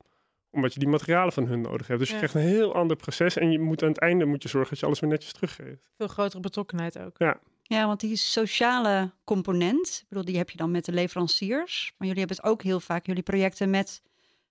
[0.50, 1.98] Omdat je die materialen van hun nodig hebt.
[2.00, 4.48] Dus je krijgt een heel ander proces en je moet aan het einde moet je
[4.48, 5.90] zorgen dat je alles weer netjes teruggeeft.
[5.96, 7.18] Veel grotere betrokkenheid ook.
[7.18, 11.92] Ja, want die sociale component, ik bedoel, die heb je dan met de leveranciers.
[11.98, 14.02] Maar jullie hebben het ook heel vaak, jullie projecten met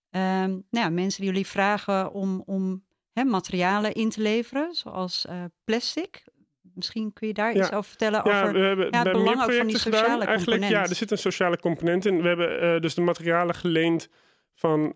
[0.10, 2.84] ehm, nou ja, mensen die jullie vragen om, om
[3.14, 6.24] hè, materialen in te leveren, zoals eh, plastic.
[6.62, 7.60] Misschien kun je daar Ja.
[7.62, 8.54] iets over vertellen Ja, over...
[8.54, 10.00] we hebben ja, het bij belang ook van die gedaan.
[10.00, 10.90] sociale Eigenlijk, ja, component.
[10.90, 12.22] er zit een sociale component in.
[12.22, 14.10] We hebben eh, dus de materialen geleend
[14.56, 14.92] van...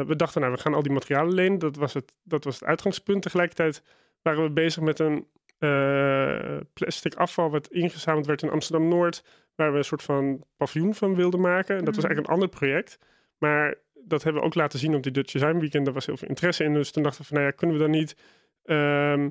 [0.00, 1.58] we dachten, nou, we gaan al die materialen lenen.
[1.58, 3.22] Dat was het, dat was het uitgangspunt.
[3.22, 3.82] Tegelijkertijd
[4.22, 5.26] waren we bezig met een
[5.58, 7.50] eh, plastic afval...
[7.50, 9.24] wat ingezameld werd in Amsterdam-Noord...
[9.54, 11.76] waar we een soort van paviljoen van wilden maken.
[11.76, 12.06] En dat was Mhm.
[12.06, 12.98] eigenlijk een ander project.
[13.38, 15.84] Maar dat hebben we ook laten zien op die Dutch Design Weekend.
[15.84, 16.72] Daar was heel veel interesse in.
[16.74, 18.16] Dus toen dachten we van, nou ja, kunnen we dan niet...
[18.64, 19.28] ehm,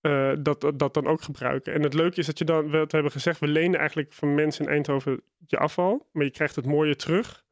[0.00, 1.72] eh, dat, dat, dat dan ook gebruiken.
[1.74, 4.64] En het leuke is dat je dan, we hebben gezegd, we lenen eigenlijk van mensen
[4.64, 7.44] in Eindhoven je afval, maar je krijgt het mooie terug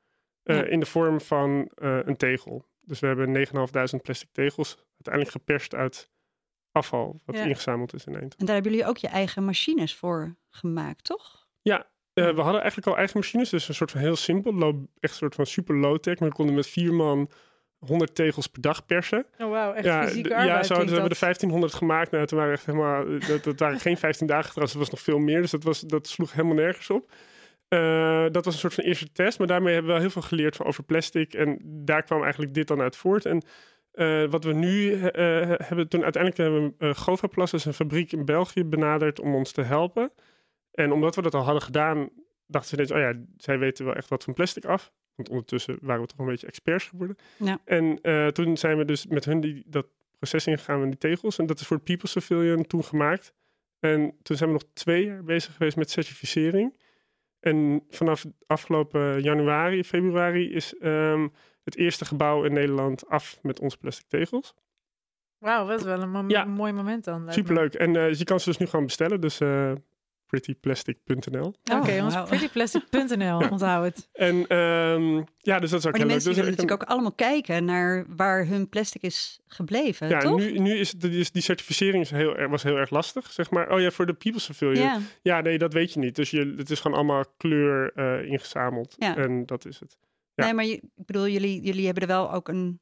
[0.42, 0.64] eh, Ja.
[0.64, 2.66] in de vorm van een tegel.
[2.80, 6.10] Dus we hebben 9.500 plastic tegels uiteindelijk geperst uit
[6.74, 7.44] afval, wat Ja.
[7.44, 8.38] ingezameld is in Eindhoven.
[8.38, 11.42] En daar hebben jullie ook je eigen machines voor gemaakt, toch?
[12.14, 15.12] Eh, we hadden eigenlijk al eigen machines, dus een soort van heel simpel, low, echt
[15.12, 16.18] een soort van super low-tech.
[16.18, 17.30] Maar we konden met vier man
[17.78, 19.26] 100 tegels per dag persen.
[19.38, 22.10] Oh wauw, echt ja, fysieke arbeid ja, zo dus we hebben er 1500 gemaakt.
[22.10, 25.00] Nou, toen waren echt helemaal, dat, dat waren geen 15 dagen trouwens, dat was nog
[25.00, 25.40] veel meer.
[25.40, 27.12] Dus dat, was, dat sloeg helemaal nergens op.
[27.68, 30.28] Eh, dat was een soort van eerste test, maar daarmee hebben we wel heel veel
[30.28, 31.34] geleerd over plastic.
[31.34, 33.26] En daar kwam eigenlijk dit dan uit voort.
[33.26, 33.42] En
[33.94, 38.12] eh, wat we nu eh, hebben, toen uiteindelijk hebben we uh, Govaplas, is een fabriek
[38.12, 40.12] in België, benaderd om ons te helpen.
[40.70, 42.08] En omdat we dat al hadden gedaan,
[42.46, 44.92] dachten ze ineens, oh ja, zij weten wel echt wat van plastic af.
[45.14, 47.16] Want ondertussen waren we toch een beetje experts geworden.
[47.36, 47.58] Ja.
[47.64, 49.86] En eh, toen zijn we dus met hun die, dat
[50.18, 51.38] proces ingegaan met die tegels.
[51.38, 53.34] En dat is voor het People's Pavilion toen gemaakt.
[53.80, 56.76] En toen zijn we nog twee jaar bezig geweest met certificering.
[57.40, 61.28] En vanaf afgelopen januari, februari is ehm,
[61.64, 64.54] het eerste gebouw in Nederland af met onze plastic tegels.
[65.38, 66.44] Wauw, dat is wel een mom- Ja.
[66.44, 67.32] mooi moment dan.
[67.32, 67.74] Superleuk.
[67.74, 69.20] En eh, je kan ze dus nu gewoon bestellen.
[69.20, 69.72] Dus eh
[70.26, 71.46] prettyplastic.nl.
[71.46, 72.26] Oké, Oh, jongens, wauw.
[72.26, 74.08] prettyplastic.nl, onthoud het.
[74.12, 76.08] En ehm, ja, dus dat is ook Maar die heel leuk.
[76.08, 80.38] mensen Dus willen natuurlijk ook allemaal kijken naar waar hun plastic is gebleven, Ja, toch?
[80.38, 83.50] nu, nu is het, die, die certificering is heel, erg- was heel erg lastig, zeg
[83.50, 83.70] maar.
[83.70, 84.84] Oh ja, voor de People's Pavilion.
[84.84, 85.40] Ja, ja.
[85.40, 86.16] nee, dat weet je niet.
[86.16, 88.94] Dus je, het is gewoon allemaal kleur eh, ingezameld.
[88.98, 89.16] Ja.
[89.16, 89.96] En dat is het.
[90.34, 90.44] Ja.
[90.44, 92.80] Nee, maar je, ik bedoel, jullie, jullie hebben er wel ook een...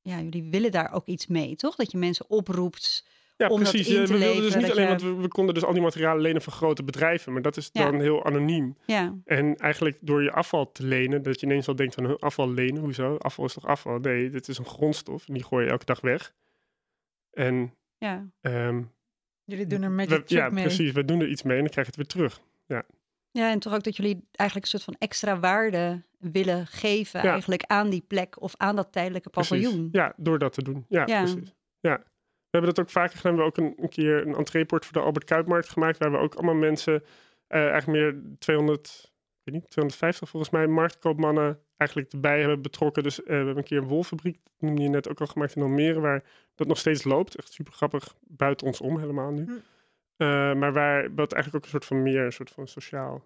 [0.00, 1.74] Ja, jullie willen daar ook iets mee, toch?
[1.76, 3.06] Dat je mensen oproept.
[3.36, 3.88] Ja, Om dat precies.
[3.88, 5.64] in Eh, te we wilden dus niet dat alleen, je- want we, we konden dus
[5.64, 7.32] al die materialen lenen van grote bedrijven.
[7.32, 7.90] Maar dat is Ja.
[7.90, 8.76] dan heel anoniem.
[8.86, 12.50] Ja, En eigenlijk door je afval te lenen, dat je ineens al denkt van afval
[12.50, 13.16] lenen, hoezo?
[13.16, 13.98] Afval is toch afval?
[13.98, 16.34] Nee, dit is een grondstof en die gooi je elke dag weg.
[17.30, 18.28] En ja.
[18.40, 18.82] ehm,
[19.44, 20.64] Jullie doen er met ja, mee.
[20.64, 20.92] precies.
[20.92, 22.40] We doen er iets mee en dan krijg je het weer terug.
[22.66, 22.84] Ja,
[23.38, 27.30] Ja, en toch ook dat jullie eigenlijk een soort van extra waarde willen geven Ja.
[27.30, 29.72] eigenlijk aan die plek of aan dat tijdelijke paviljoen.
[29.72, 29.90] Precies.
[29.92, 30.84] Ja, door dat te doen.
[30.88, 31.22] Ja, Ja.
[31.22, 31.54] precies.
[31.80, 31.96] Ja.
[32.50, 33.36] We hebben dat ook vaker gedaan.
[33.36, 35.98] We hebben ook een, een keer een entreeport voor de Albert Kuipmarkt gemaakt.
[35.98, 37.02] Waar we ook allemaal mensen,
[37.46, 39.12] eh, eigenlijk meer 200,
[39.44, 43.02] ik weet niet, 250 volgens mij, marktkoopmannen eigenlijk erbij hebben betrokken.
[43.02, 45.56] Dus eh, we hebben een keer een wolfabriek, dat noemde je net ook al gemaakt
[45.56, 46.22] in Almere, waar
[46.54, 47.36] dat nog steeds loopt.
[47.36, 49.44] Echt super grappig, buiten ons om helemaal nu.
[49.44, 49.52] Hm.
[50.18, 53.24] Eh, maar waar wat eigenlijk ook een soort van meer, een soort van sociaal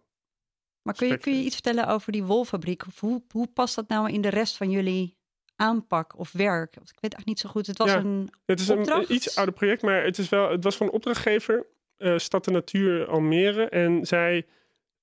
[0.82, 2.86] Maar kun je, kun je iets vertellen over die wolfabriek?
[2.86, 5.16] Of hoe, hoe past dat nou in de rest van jullie
[5.56, 6.74] aanpak of werk?
[6.74, 7.66] Want ik weet eigenlijk niet zo goed.
[7.66, 7.98] Het was Ja.
[7.98, 8.30] een...
[8.46, 9.08] Het is Opdracht?
[9.08, 12.44] een iets ouder project, maar het, is wel, het was van een opdrachtgever, eh, Stad
[12.44, 13.68] de Natuur Almere.
[13.68, 14.46] En zij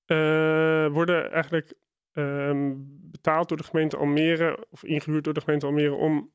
[0.06, 1.72] eh, worden eigenlijk
[2.12, 2.72] ehm,
[3.10, 6.30] betaald door de gemeente Almere, of ingehuurd door de gemeente Almere, om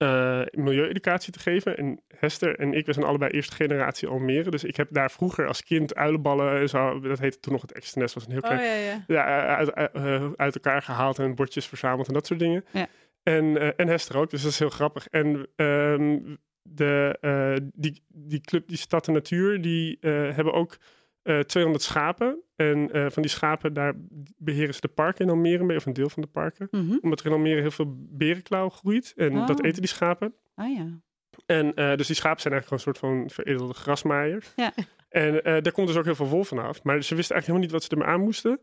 [0.00, 1.76] eh milieueducatie te geven.
[1.76, 4.50] En Hester en ik, we zijn allebei eerste generatie Almere.
[4.50, 7.72] Dus ik heb daar vroeger als kind uilenballen en zo, dat heette toen nog het
[7.72, 9.04] extra nest, was een heel klein Oh ja, ja.
[9.06, 12.64] ja, eh, uit, uit, eh, uit elkaar gehaald en bordjes verzameld en dat soort dingen.
[12.70, 12.86] Ja.
[13.22, 15.06] En, en Hester ook, dus dat is heel grappig.
[15.06, 16.18] En ehm,
[16.62, 20.78] de, die, die club, die Stad en Natuur, die hebben ook
[21.22, 22.42] eh 200 schapen.
[22.56, 23.94] En eh, van die schapen, daar
[24.36, 26.68] beheren ze de parken in Almere mee, of een deel van de parken.
[26.70, 26.96] Mhm.
[27.00, 29.12] Omdat er in Almere heel veel berenklauw groeit.
[29.16, 29.46] En Oh.
[29.46, 30.34] dat eten die schapen.
[30.54, 31.00] Ah ja.
[31.46, 34.52] En eh, dus die schapen zijn eigenlijk gewoon een soort van veredelde grasmaaiers.
[34.56, 34.72] Ja.
[35.08, 36.82] En daar komt dus ook heel veel wol van af.
[36.82, 38.60] Maar ze wisten eigenlijk helemaal niet wat ze ermee aan moesten.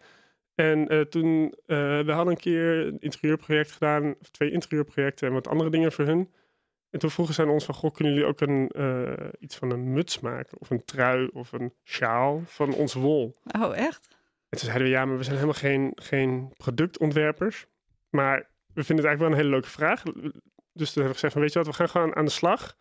[0.56, 5.48] En eh, toen, we hadden een keer een interieurproject gedaan, of twee interieurprojecten en wat
[5.48, 6.30] andere dingen voor hun.
[6.98, 9.72] En toen vroegen ze aan ons van, goh, kunnen jullie ook een, eh, iets van
[9.72, 10.58] een muts maken?
[10.60, 13.38] Of een trui of een sjaal van ons wol?
[13.60, 14.08] Oh, echt?
[14.50, 17.66] En toen zeiden we, ja, maar we zijn helemaal geen, geen productontwerpers.
[18.10, 18.38] Maar
[18.74, 20.04] we vinden het eigenlijk wel een hele leuke vraag.
[20.04, 22.78] Dus toen hebben we gezegd, van, weet je wat, we gaan gewoon aan de slag.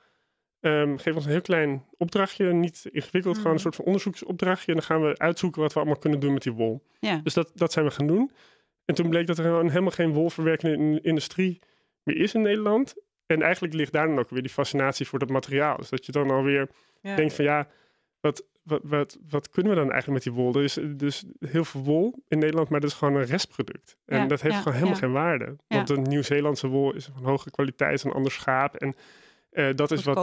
[0.61, 3.62] Ehm, geef ons een heel klein opdrachtje, niet ingewikkeld, gewoon een Mhm.
[3.62, 4.66] soort van onderzoeksopdrachtje.
[4.72, 6.87] En dan gaan we uitzoeken wat we allemaal kunnen doen met die wol.
[7.00, 7.20] Ja.
[7.22, 8.31] Dus dat, dat zijn we gaan doen.
[8.85, 11.59] En toen bleek dat er gewoon helemaal geen wolverwerkende in- industrie
[12.02, 12.94] meer is in Nederland.
[13.27, 15.77] En eigenlijk ligt daar dan ook weer die fascinatie voor dat materiaal.
[15.77, 16.69] Dus dat je dan alweer
[17.01, 17.17] ja.
[17.17, 17.69] denkt van ja,
[18.21, 20.55] wat, wat, wat, wat kunnen we dan eigenlijk met die wol?
[20.55, 23.97] Er is dus heel veel wol in Nederland, maar dat is gewoon een restproduct.
[24.05, 25.57] En Ja, dat heeft ja, gewoon helemaal geen waarde.
[25.69, 28.77] Want de Nieuw-Zeelandse wol is van hogere kwaliteit, een ander schaap.
[28.77, 28.95] En
[29.51, 30.17] eh, dat is wat.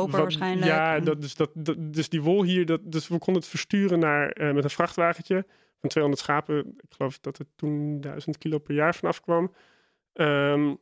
[0.66, 4.00] Ja, dat, dus, dat, dat, dus die wol hier, dat, dus we konden het versturen
[4.00, 5.46] naar, eh, met een vrachtwagentje
[5.80, 6.58] van 200 schapen.
[6.60, 9.54] Ik geloof dat er toen 1000 kilo per jaar vanaf kwam.
[10.14, 10.74] Ehm,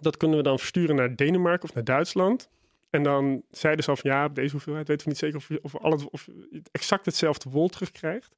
[0.00, 2.50] dat kunnen we dan versturen naar Denemarken of naar Duitsland.
[2.90, 5.48] En dan zeiden ze al van ja, op deze hoeveelheid weten we niet zeker of
[5.48, 8.36] je, of al het, of je exact hetzelfde wol terugkrijgt.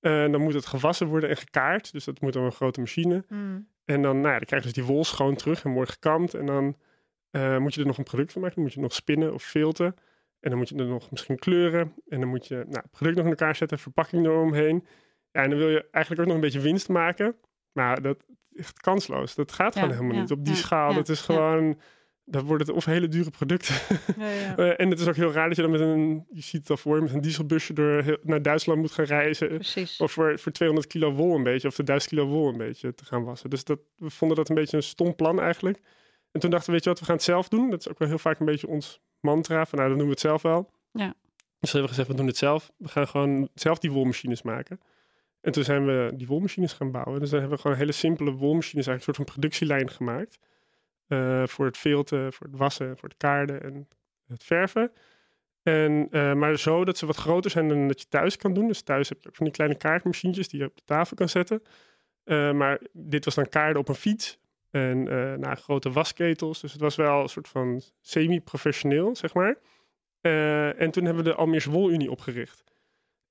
[0.00, 1.92] Eh, dan moet het gewassen worden en gekaard.
[1.92, 3.24] Dus dat moet dan een grote machine.
[3.28, 3.68] Mm.
[3.84, 6.34] En dan, nou ja, dan krijgen ze die wol schoon terug en wordt gekamd.
[6.34, 6.76] En dan
[7.30, 8.56] eh, moet je er nog een product van maken.
[8.56, 9.96] Dan moet je nog spinnen of filten.
[10.40, 11.94] En dan moet je er nog misschien kleuren.
[12.08, 14.86] En dan moet je nou, het product nog in elkaar zetten, verpakking eromheen.
[15.32, 17.36] Ja, en dan wil je eigenlijk ook nog een beetje winst maken.
[17.72, 18.24] Maar dat
[18.56, 19.34] echt kansloos.
[19.34, 20.94] Dat gaat gewoon helemaal niet op die schaal.
[20.94, 21.80] dat is gewoon...
[22.24, 23.74] Dat wordt het of hele dure producten.
[24.18, 24.56] Ja, ja.
[24.56, 26.26] Eh, en het is ook heel raar dat je dan met een...
[26.30, 29.04] Je ziet het al voor je, met een dieselbusje door heel- naar Duitsland moet gaan
[29.04, 29.48] reizen.
[29.48, 29.96] Precies.
[29.96, 32.94] Of voor, voor 200 kilo wol een beetje, of de 1000 kilo wol een beetje
[32.94, 33.50] te gaan wassen.
[33.50, 35.80] Dus dat, we vonden dat een beetje een stom plan eigenlijk.
[36.30, 37.70] En toen dachten we, weet je wat, we gaan het zelf doen.
[37.70, 39.66] Dat is ook wel heel vaak een beetje ons mantra.
[39.66, 40.70] Van nou, dan doen we het zelf wel.
[40.92, 41.14] Ja.
[41.58, 42.70] Dus hebben we gezegd, we doen het zelf.
[42.76, 44.80] We gaan gewoon zelf die wolmachines maken.
[45.42, 47.20] En toen zijn we die wolmachines gaan bouwen.
[47.20, 50.38] Dus dan hebben we gewoon hele simpele wolmachines, eigenlijk een soort van productielijn gemaakt.
[51.06, 53.88] Eh, voor het filten, voor het wassen, voor het kaarden en
[54.26, 54.92] het verven.
[55.62, 58.66] En, eh, maar zo dat ze wat groter zijn dan dat je thuis kan doen.
[58.66, 61.28] Dus thuis heb je ook van die kleine kaartmachientjes die je op de tafel kan
[61.28, 61.62] zetten.
[62.24, 64.40] Eh, maar dit was dan kaarden op een fiets.
[64.70, 65.02] En
[65.40, 66.60] nou, grote wasketels.
[66.60, 69.56] Dus het was wel een soort van semi-professioneel, zeg maar.
[70.76, 72.71] En toen hebben we de Almeers Wolunie opgericht.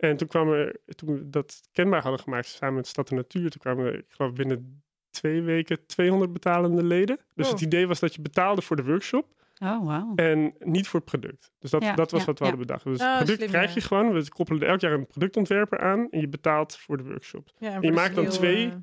[0.02, 3.50] En toen kwamen er, toen we dat kenbaar hadden gemaakt samen met Stad en Natuur,
[3.50, 7.20] toen kwamen er, ik geloof binnen twee weken 200 betalende leden.
[7.36, 7.52] Dus Oh.
[7.52, 9.28] het idee was dat je betaalde voor de workshop
[9.64, 10.12] Oh, wauw.
[10.16, 11.52] en niet voor het product.
[11.60, 12.50] Dus dat, Ja, dat was ja, wat we ja.
[12.52, 12.86] hadden bedacht.
[12.86, 14.14] Dus Oh, het product slim, krijg je gewoon.
[14.14, 17.50] We koppelen elk jaar een productontwerper aan en je betaalt voor de workshop.
[17.60, 18.76] En je maakt dan twee- eh,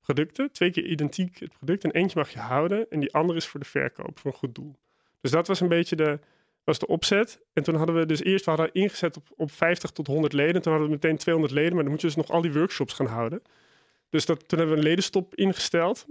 [0.00, 3.46] Producten, twee keer identiek het product en eentje mag je houden en die andere is
[3.46, 4.76] voor de verkoop, voor een goed doel.
[5.20, 6.18] Dus dat was een beetje de,
[6.64, 7.40] was de opzet.
[7.52, 10.62] En toen hadden we dus eerst, we hadden ingezet op, op 50 tot 100 leden.
[10.62, 12.94] Toen hadden we meteen 200 leden, maar dan moet je dus nog al die workshops
[12.94, 13.42] gaan houden.
[14.08, 16.06] Dus dat, toen hebben we een ledenstop ingesteld.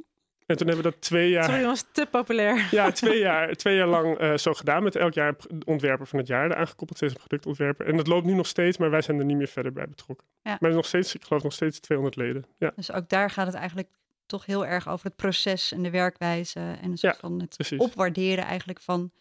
[0.46, 1.44] En toen hebben we dat twee jaar...
[1.44, 2.68] Sorry, was te populair.
[2.72, 4.84] Ja, twee jaar, twee jaar lang eh, zo gedaan.
[4.84, 5.36] Met elk jaar
[5.66, 6.98] ontwerper van het jaar aangekoppeld.
[6.98, 7.88] Steeds een productontwerper.
[7.88, 10.28] En dat loopt nu nog steeds, maar wij zijn er niet meer verder bij betrokken.
[10.44, 10.58] Ja.
[10.60, 12.46] Maar nog steeds, ik geloof nog steeds 200 leden.
[12.58, 13.88] Ja, Dus ook daar gaat het eigenlijk
[14.26, 16.60] toch heel erg over het proces en de werkwijze.
[16.60, 17.80] En een soort Ja, van het precies.
[17.80, 19.12] opwaarderen eigenlijk van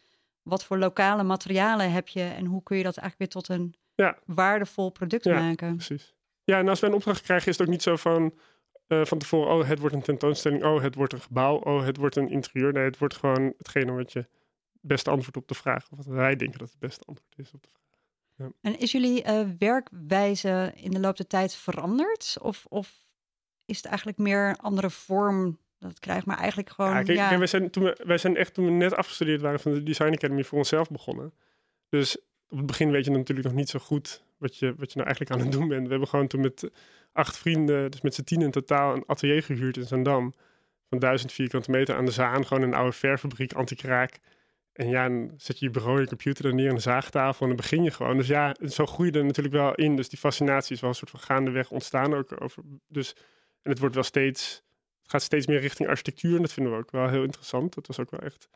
[0.48, 3.74] wat voor lokale materialen heb je en hoe kun je dat eigenlijk weer tot een
[3.94, 4.18] Ja.
[4.24, 5.40] waardevol product Ja.
[5.40, 5.74] maken.
[5.76, 6.14] precies.
[6.44, 8.32] Ja, en als wij een opdracht krijgen, is het ook niet zo van
[8.86, 11.96] eh, van tevoren, oh, het wordt een tentoonstelling, oh, het wordt een gebouw, oh, het
[11.96, 12.72] wordt een interieur.
[12.72, 14.28] Nee, het wordt gewoon hetgene wat je het
[14.80, 17.62] beste antwoord op de vraag, of wat wij denken dat het beste antwoord is op
[17.62, 17.86] de vraag.
[18.36, 18.52] Ja.
[18.60, 22.36] En is jullie uh, werkwijze in de loop der tijd veranderd?
[22.40, 23.12] Of, of
[23.64, 26.90] is het eigenlijk meer een andere vorm dat krijgt, maar eigenlijk gewoon.
[26.90, 27.38] Ja, kijk, ja.
[27.38, 30.12] wij, zijn, toen we, wij zijn echt toen we net afgestudeerd waren van de Design
[30.12, 31.32] Academy voor onszelf begonnen.
[31.88, 34.98] Dus op het begin weet je natuurlijk nog niet zo goed wat je, wat je
[34.98, 35.84] nou eigenlijk aan het doen bent.
[35.84, 36.70] We hebben gewoon toen met
[37.12, 40.34] acht vrienden, dus met z'n tien in totaal, een atelier gehuurd in Zandam.
[40.88, 42.46] Van duizend vierkante meter aan de Zaan.
[42.46, 44.18] Gewoon een oude verfabriek, anti-kraak.
[44.72, 47.46] En ja, dan zet je je bureau, je computer er neer aan de zaagtafel en
[47.46, 48.16] dan begin je gewoon.
[48.16, 49.96] Dus ja, zo groei je er natuurlijk wel in.
[49.96, 52.62] Dus die fascinatie is wel een soort van gaandeweg ontstaan ook over.
[52.88, 53.14] Dus,
[53.62, 54.62] en het wordt wel steeds,
[55.10, 56.36] gaat steeds meer richting architectuur.
[56.36, 57.74] En dat vinden we ook wel heel interessant.
[57.74, 58.48] Dat was ook wel echt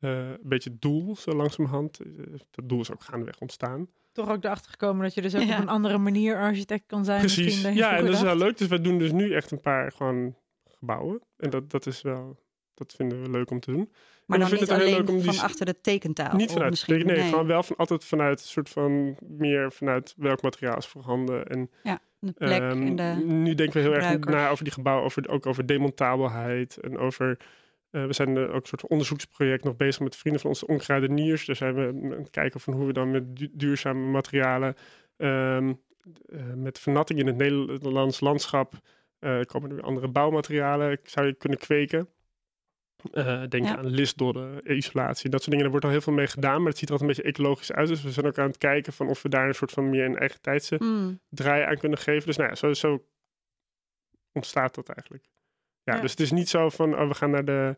[0.00, 2.00] uh, een beetje het doel, zo langzamerhand.
[2.06, 5.42] Uh, dat doel is ook gaandeweg ontstaan toch ook erachter gekomen dat je dus ook
[5.42, 7.20] op een andere manier architect kan zijn.
[7.20, 7.62] Precies.
[7.62, 8.58] Ja, en dat is wel leuk.
[8.58, 11.22] Dus we doen dus nu echt een paar gewoon gebouwen.
[11.36, 12.38] En dat, dat is wel,
[12.74, 13.92] dat vinden we leuk om te doen.
[14.26, 16.38] Maar dan niet alleen om van achter de tekentafel?
[16.38, 20.42] Niet vanuit nee, nee, gewoon wel van, altijd vanuit een soort van meer vanuit welk
[20.42, 21.46] materiaal is voorhanden.
[21.46, 24.72] En, ja, de plek um, en de Nu denken we heel erg na over die
[24.72, 27.36] gebouwen, over, ook over demontabelheid en over
[27.90, 31.46] uh, we zijn ook een soort onderzoeksproject nog bezig met vrienden van onze onkruideniers.
[31.46, 34.74] Daar zijn we aan het kijken van hoe we dan met du duurzame materialen,
[35.16, 35.80] um,
[36.26, 38.74] uh, met vernatting in het Nederlands landschap,
[39.20, 42.08] komen er weer andere bouwmaterialen, zou je kunnen kweken.
[43.48, 43.76] Denk ja.
[43.76, 45.62] aan listdodden, isolatie, dat soort dingen.
[45.62, 47.72] Daar wordt al heel veel mee gedaan, maar het ziet er altijd een beetje ecologisch
[47.72, 47.88] uit.
[47.88, 50.04] Dus we zijn ook aan het kijken van of we daar een soort van meer
[50.04, 51.20] een eigen tijdse mm.
[51.28, 52.26] draai aan kunnen geven.
[52.26, 53.06] Dus nou ja, zo, zo
[54.32, 55.28] ontstaat dat eigenlijk.
[55.82, 57.76] Ja, dus het is niet zo van, oh, we gaan naar de,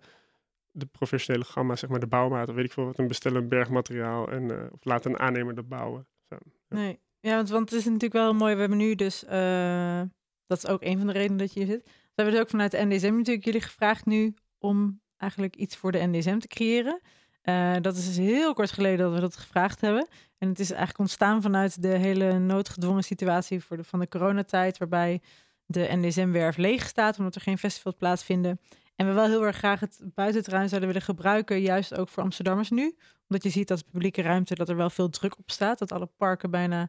[0.71, 3.49] de professionele gamma, zeg maar de bouwmaat, of weet ik veel wat, en bestellen een
[3.49, 6.07] bergmateriaal en uh, of laten een aannemer dat bouwen.
[6.29, 6.37] Zo,
[6.69, 6.77] ja.
[6.77, 8.55] Nee, ja, want, want het is natuurlijk wel mooi.
[8.55, 10.03] We hebben nu dus, uh,
[10.47, 11.85] dat is ook een van de redenen dat je hier zit.
[11.85, 15.93] We hebben dus ook vanuit de NDSM natuurlijk jullie gevraagd nu om eigenlijk iets voor
[15.93, 17.01] de NDSM te creëren.
[17.45, 20.09] Uh, dat is dus heel kort geleden dat we dat gevraagd hebben.
[20.39, 24.79] En het is eigenlijk ontstaan vanuit de hele noodgedwongen situatie voor de, van de coronatijd,
[24.79, 25.21] waarbij
[25.67, 28.61] de NDSM-werf leeg staat, omdat er geen festivals plaatsvinden.
[28.97, 32.71] En we wel heel erg graag het buitenterrein zouden willen gebruiken, juist ook voor Amsterdammers
[32.71, 32.97] nu.
[33.29, 35.79] Omdat je ziet dat de publieke ruimte, dat er wel veel druk op staat.
[35.79, 36.89] Dat alle parken bijna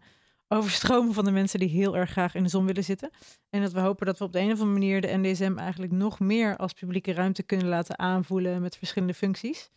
[0.51, 3.09] overstromen van de mensen die heel erg graag in de zon willen zitten.
[3.49, 5.91] En dat we hopen dat we op de een of andere manier de NDSM eigenlijk
[5.91, 9.69] nog meer als publieke ruimte kunnen laten aanvoelen met verschillende functies.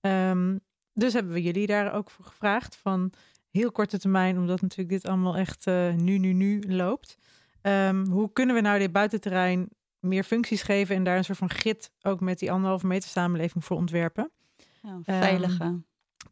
[0.00, 0.60] Um,
[0.92, 3.12] dus hebben we jullie daar ook voor gevraagd van
[3.50, 7.18] heel korte termijn, omdat natuurlijk dit allemaal echt uh, nu, nu, nu loopt.
[7.62, 9.68] Um, hoe kunnen we nou dit buitenterrein
[10.00, 13.64] meer functies geven en daar een soort van git ook met die anderhalve meter samenleving
[13.64, 14.30] voor ontwerpen?
[14.82, 15.64] Ja, veilige.
[15.64, 15.86] Um,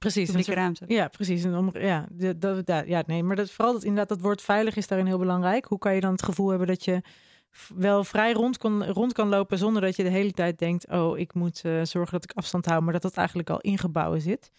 [0.05, 0.27] precies.
[0.27, 0.85] Publieke ruimte.
[0.87, 1.45] Ja, precies.
[1.45, 4.77] En om, ja, dat, dat, ja, nee, maar dat, vooral dat, inderdaad dat woord veilig
[4.77, 5.65] is daarin heel belangrijk.
[5.65, 7.03] Hoe kan je dan het gevoel hebben dat je
[7.75, 11.19] wel vrij rond, kon, rond kan lopen zonder dat je de hele tijd denkt, oh,
[11.19, 14.51] ik moet uh, zorgen dat ik afstand hou, maar dat dat eigenlijk al ingebouwd zit.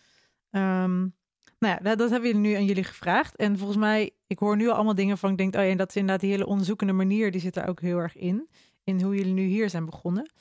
[0.51, 1.13] Um,
[1.59, 3.35] nou ja, dat, hebben we nu aan jullie gevraagd.
[3.35, 5.77] En volgens mij, ik hoor nu al allemaal dingen van, ik denk, oh ja, en
[5.77, 8.49] dat is inderdaad die hele onderzoekende manier, die zit er ook heel erg in.
[8.83, 10.31] In hoe jullie nu hier zijn begonnen.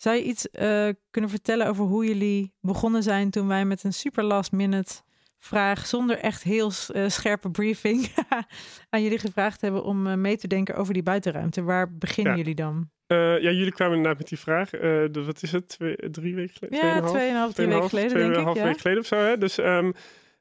[0.00, 3.92] Zou je iets uh, kunnen vertellen over hoe jullie begonnen zijn toen wij met een
[3.92, 4.94] super last minute
[5.38, 8.08] vraag, zonder echt heel uh, scherpe briefing,
[8.90, 11.62] aan jullie gevraagd hebben om uh, mee te denken over die buitenruimte?
[11.62, 12.90] Waar beginnen jullie dan?
[13.06, 14.70] ja, jullie kwamen inderdaad met die vraag.
[14.70, 15.68] De, wat is het?
[15.68, 16.86] Twee, drie weken geleden?
[16.86, 18.32] Ja, tweeënhalf, drie weken geleden, denk ik.
[18.32, 19.38] Tweeënhalf weken geleden of zo, hè?
[19.38, 19.92] Dus um,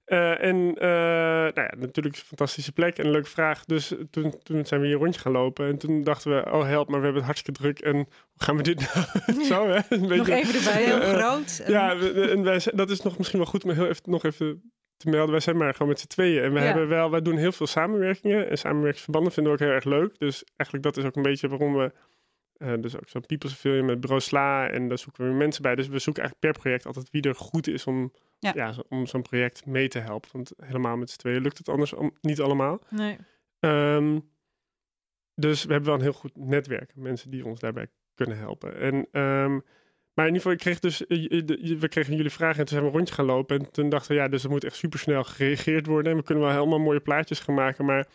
[0.10, 3.66] uh, en uh, nou ja, natuurlijk een fantastische plek en een leuke vraag.
[3.66, 5.68] Dus toen, toen zijn we hier rondje gaan lopen.
[5.68, 7.80] En toen dachten we, oh help, maar we hebben het hartstikke druk.
[7.80, 9.06] En hoe gaan we dit nou?
[9.52, 9.80] Zo, hè?
[9.90, 11.64] Een beetje, nog even erbij, heel uh, groot.
[11.68, 11.92] Ja,
[12.30, 15.32] en wij, dat is nog misschien wel goed om heel even, nog even te melden.
[15.32, 16.44] Wij zijn maar gewoon met z'n tweeën.
[16.44, 16.66] En we ja.
[16.66, 18.50] hebben wel, wij doen heel veel samenwerkingen.
[18.50, 20.20] En samenwerkingsverbanden vinden we ook heel erg leuk.
[20.20, 21.92] Dus eigenlijk dat is ook een beetje waarom we...
[22.60, 24.70] Uh, dus ook zo'n People's Affiliate met Bureau Sla.
[24.70, 25.76] En daar zoeken we mensen bij.
[25.76, 28.52] Dus we zoeken eigenlijk per project altijd wie er goed is om ja.
[28.56, 30.30] ja om zo'n project mee te helpen.
[30.34, 32.80] Want helemaal met z'n tweeën lukt het anders niet allemaal.
[32.90, 33.18] Nee.
[33.60, 34.30] Um,
[35.36, 36.92] dus we hebben wel een heel goed netwerk.
[36.96, 38.80] Mensen die ons daarbij kunnen helpen.
[38.80, 39.64] En, um,
[40.14, 41.00] maar in ieder geval, ik kreeg dus,
[41.80, 43.60] we kregen jullie vragen en toen zijn we een rondje gaan lopen.
[43.60, 46.12] En toen dachten we, ja, dus er moet echt super snel gereageerd worden.
[46.12, 47.86] En we kunnen wel helemaal mooie plaatjes gaan maken.
[47.86, 48.08] Maar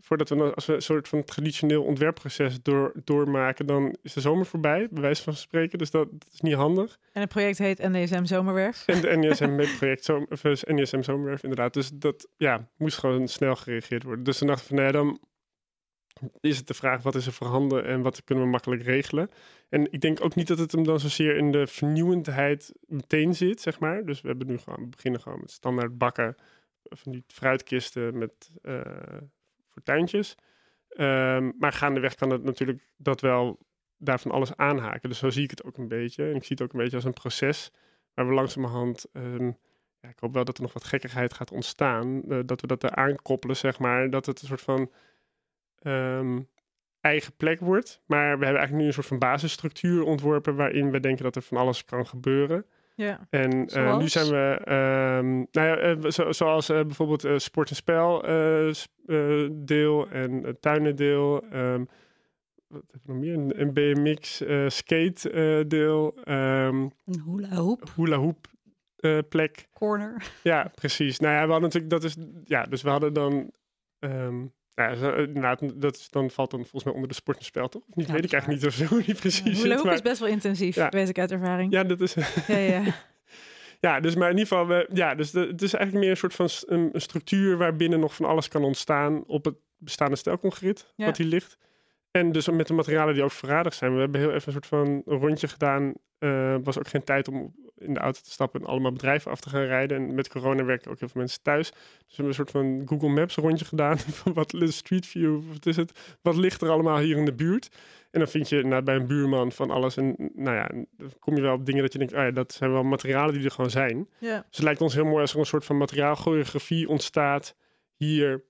[0.00, 4.46] voordat we, als we een soort van traditioneel ontwerpproces door, doormaken, dan is de zomer
[4.46, 5.78] voorbij, bij wijze van spreken.
[5.78, 6.98] Dus dat, dat is niet handig.
[7.12, 8.86] En het project heet NDSM Zomerwerf.
[8.86, 11.74] En de NDSM-project, of dus NDSM Zomerwerf, inderdaad.
[11.74, 14.24] Dus dat ja, moest gewoon snel gereageerd worden.
[14.24, 15.20] Dus toen dachten we, nee, dan
[16.40, 19.30] is het de vraag, wat is er voorhanden en wat kunnen we makkelijk regelen?
[19.68, 23.60] En ik denk ook niet dat het hem dan zozeer in de vernieuwendheid meteen zit,
[23.60, 24.04] zeg maar.
[24.04, 26.36] Dus we hebben nu gewoon, we beginnen gewoon met standaard bakken
[26.82, 28.50] van die fruitkisten met...
[28.62, 28.80] Uh,
[29.82, 30.36] tuintjes.
[30.88, 33.58] Ehm, maar gaandeweg kan het natuurlijk dat wel
[33.96, 35.08] daarvan alles aanhaken.
[35.08, 36.24] Dus zo zie ik het ook een beetje.
[36.24, 37.72] En ik zie het ook een beetje als een proces
[38.14, 39.06] waar we langzamerhand...
[39.12, 39.46] ehm,
[40.00, 42.22] ja, ik hoop wel dat er nog wat gekkigheid gaat ontstaan.
[42.28, 44.10] eh, dat we dat eraan koppelen, zeg maar.
[44.10, 44.90] Dat het een soort van
[45.78, 46.40] ehm,
[47.00, 48.02] eigen plek wordt.
[48.06, 50.56] Maar we hebben eigenlijk nu een soort van basisstructuur ontworpen...
[50.56, 52.66] waarin we denken dat er van alles kan gebeuren.
[52.96, 53.26] Ja.
[53.30, 57.76] En eh, nu zijn we, ehm, nou ja, eh, zo- zoals eh, bijvoorbeeld sport en
[57.76, 58.20] spel
[59.52, 61.42] deel en uh, tuinendeel.
[61.50, 61.84] ehm,
[62.66, 63.34] wat heb ik nog meer?
[63.34, 64.42] Een, een BMX
[64.76, 66.14] skate deel.
[66.24, 68.46] ehm Een hula hoop hula hoop
[69.28, 69.68] plek.
[69.72, 70.30] corner.
[70.42, 71.18] Ja, precies.
[71.18, 73.50] Nou ja, we hadden natuurlijk, dat is, ja, dus we hadden dan,
[74.76, 77.82] ja, inderdaad, dat is, dan valt dan volgens mij onder de sport en spel, toch?
[77.94, 78.06] Niet?
[78.06, 79.64] Ja, weet ik eigenlijk niet of zo, niet precies.
[79.68, 80.88] Hoop maar- is best wel intensief, Ja.
[80.88, 81.72] weet ik uit ervaring.
[81.72, 82.14] ja, dat is,
[82.46, 82.82] Ja, ja.
[83.80, 86.30] Ja, dus maar in ieder geval, we, ja, dus de, het is eigenlijk meer een
[86.30, 90.92] soort van een, een structuur waarbinnen nog van alles kan ontstaan op het bestaande stelcongrid,
[90.96, 91.58] wat hier ligt.
[92.10, 93.94] En dus met de materialen die ook verradigd zijn.
[93.94, 95.92] We hebben heel even een soort van rondje gedaan.
[96.18, 99.40] Er was ook geen tijd om in de auto te stappen en allemaal bedrijven af
[99.40, 99.96] te gaan rijden.
[99.96, 101.70] En met corona werken ook heel veel mensen thuis.
[101.70, 103.98] Dus we hebben een soort van Google Maps rondje gedaan.
[104.22, 106.18] Van wat Street View, wat is het?
[106.22, 107.68] Wat ligt er allemaal hier in de buurt?
[108.10, 109.96] En dan vind je nou, bij een buurman van alles.
[109.96, 112.72] En nou ja, dan kom je wel op dingen dat je denkt, ja, dat zijn
[112.72, 114.08] wel materialen die er gewoon zijn.
[114.18, 114.36] ja.
[114.36, 117.56] Dus het lijkt ons heel mooi als er een soort van materiaalchoreografie ontstaat
[117.94, 118.44] hier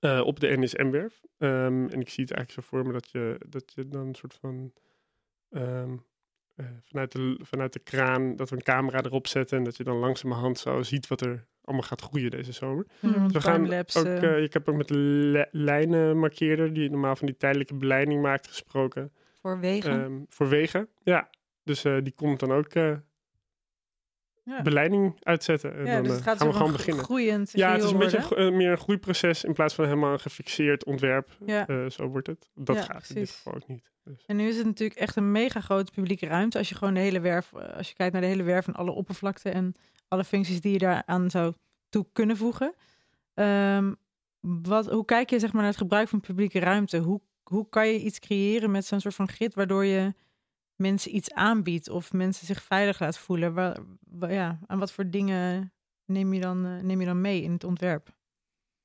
[0.00, 1.20] eh, op de NSM-werf.
[1.38, 4.14] Ehm, en ik zie het eigenlijk zo voor me dat je, dat je dan een
[4.14, 4.72] soort van
[5.50, 5.96] ehm,
[6.58, 9.84] eh, vanuit, de, vanuit de kraan, dat we een camera erop zetten en dat je
[9.84, 12.86] dan langzamerhand zo ziet wat er allemaal gaat groeien deze zomer.
[13.00, 13.22] Mhm.
[13.22, 14.42] Dus we gaan ook, eh.
[14.42, 19.12] ik heb ook met de li- lijnenmarkeerder, die normaal van die tijdelijke beleiding maakt, gesproken.
[19.40, 20.04] Voor wegen.
[20.04, 21.30] Ehm, voor wegen, ja.
[21.62, 22.96] Dus eh, die komt dan ook eh,
[24.48, 24.62] ja.
[24.62, 25.74] beleiding uitzetten.
[25.74, 27.04] En ja, dan dus eh, het gaat gaan we gewoon beginnen.
[27.04, 30.12] groeiend Ja, het is een beetje een eh, meer een groeiproces in plaats van helemaal
[30.12, 31.36] een gefixeerd ontwerp.
[31.46, 31.66] Ja.
[31.66, 32.50] Eh, zo wordt het.
[32.54, 33.36] Dat Ja, gaat in dit precies.
[33.36, 33.90] geval ook niet.
[34.04, 34.24] Dus.
[34.26, 36.58] En nu is het natuurlijk echt een mega grote publieke ruimte.
[36.58, 38.74] Als je gewoon de hele werf, eh, als je kijkt naar de hele werf en
[38.74, 39.74] alle oppervlakte en
[40.08, 41.54] alle functies die je daaraan zou
[41.88, 42.74] toe kunnen voegen.
[43.34, 43.92] Ehm,
[44.40, 46.98] wat, hoe kijk je zeg maar, naar het gebruik van publieke ruimte?
[46.98, 50.14] Hoe, hoe kan je iets creëren met zo'n soort van grid waardoor je
[50.78, 53.54] mensen iets aanbiedt of mensen zich veilig laat voelen?
[53.54, 55.72] Waar, wa- ja, aan wat voor dingen
[56.04, 58.16] neem je, dan, eh, neem je dan mee in het ontwerp?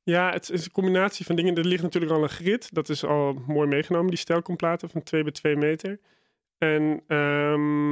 [0.03, 1.55] Ja, het is een combinatie van dingen.
[1.55, 2.73] Er ligt natuurlijk al een grid.
[2.73, 5.99] Dat is al mooi meegenomen, die stelkomplaten van 2 bij 2 meter.
[6.57, 7.91] En ehm,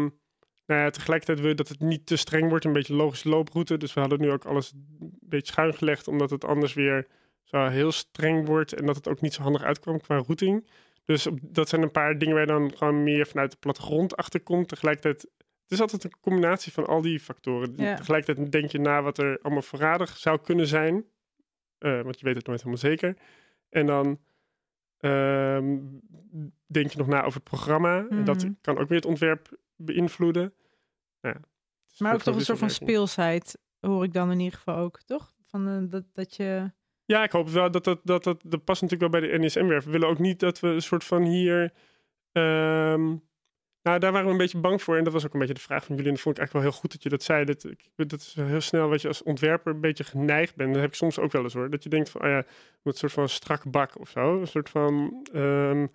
[0.66, 2.66] nou ja, tegelijkertijd wil je dat het niet te streng wordt.
[2.66, 3.78] Een beetje logische looproute.
[3.78, 6.08] Dus we hadden nu ook alles een beetje schuin gelegd.
[6.08, 7.08] Omdat het anders weer
[7.44, 8.74] zo heel streng wordt.
[8.74, 10.68] En dat het ook niet zo handig uitkwam qua routing.
[11.12, 14.16] Dus op- dat zijn een paar dingen waar je dan gewoon meer vanuit de plattegrond
[14.16, 14.68] achter komt.
[14.68, 15.22] Tegelijkertijd,
[15.62, 17.74] het is altijd een combinatie van al die factoren.
[17.76, 17.96] Ja.
[17.96, 21.06] Tegelijkertijd denk je na wat er allemaal voorradig zou kunnen zijn.
[21.78, 23.18] Eh, want je weet het nooit helemaal zeker.
[23.70, 24.20] En dan
[24.98, 25.78] ehm,
[26.66, 28.08] denk je nog na over het programma.
[28.10, 28.54] En dat Mhm.
[28.62, 30.54] kan ook weer het ontwerp beïnvloeden.
[31.22, 34.58] Ja, het is Maar ook toch een soort van speelsheid hoor ik dan in ieder
[34.58, 35.34] geval ook, toch?
[35.48, 36.72] Van, eh, dat, dat je...
[37.12, 39.86] Ja, ik hoop wel dat dat, dat, dat, dat past natuurlijk wel bij de NSM-werf.
[39.86, 41.74] We willen ook niet dat we een soort van hier...
[42.32, 43.06] ehm,
[43.84, 44.98] nou, daar waren we een beetje bang voor.
[44.98, 46.10] En dat was ook een beetje de vraag van jullie.
[46.10, 47.46] En dat vond ik eigenlijk wel heel goed dat je dat zei.
[47.46, 47.62] Dat,
[47.96, 50.72] dat is heel snel wat je als ontwerper een beetje geneigd bent.
[50.74, 51.70] Dat heb ik soms ook wel eens hoor.
[51.70, 52.44] Dat je denkt van, oh ja,
[52.84, 54.40] een soort van strak bak of zo.
[54.40, 55.26] Een soort van...
[55.34, 55.88] ehm,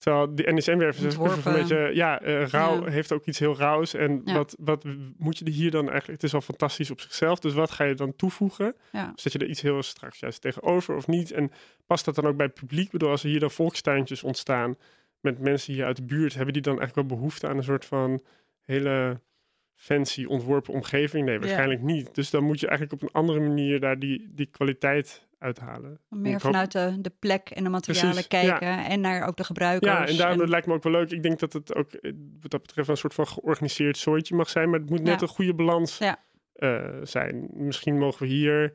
[0.00, 1.90] terwijl die NSM-werf is een beetje...
[1.94, 2.90] Ja, eh, rauw Ja.
[2.90, 3.94] heeft ook iets heel rauws.
[3.94, 4.34] En Ja.
[4.34, 4.84] wat, wat
[5.16, 6.20] moet je er hier dan eigenlijk...
[6.20, 7.38] Het is al fantastisch op zichzelf.
[7.38, 8.74] Dus wat ga je dan toevoegen?
[8.92, 9.12] Ja.
[9.14, 11.30] Zet je er iets heel straks juist tegenover of niet?
[11.32, 11.50] En
[11.86, 12.84] past dat dan ook bij het publiek?
[12.84, 14.76] Ik bedoel, als er hier dan volkstuintjes ontstaan
[15.20, 17.84] met mensen hier uit de buurt, hebben die dan eigenlijk wel behoefte aan een soort
[17.84, 18.22] van
[18.64, 19.20] hele
[19.74, 21.26] fancy ontworpen omgeving?
[21.26, 22.14] Nee, waarschijnlijk niet.
[22.14, 26.00] Dus dan moet je eigenlijk op een andere manier daar die, die kwaliteit uithalen.
[26.08, 29.92] Meer vanuit de, de plek en de materialen Precies, kijken en naar ook de gebruikers.
[29.92, 31.10] Ja, en daarom en- lijkt me ook wel leuk.
[31.10, 34.48] Ik denk dat het ook eh, wat dat betreft een soort van georganiseerd zooitje mag
[34.48, 34.70] zijn.
[34.70, 35.26] Maar het moet net Ja.
[35.26, 36.18] een goede balans Ja.
[36.52, 37.48] eh, zijn.
[37.52, 38.74] Misschien mogen we hier,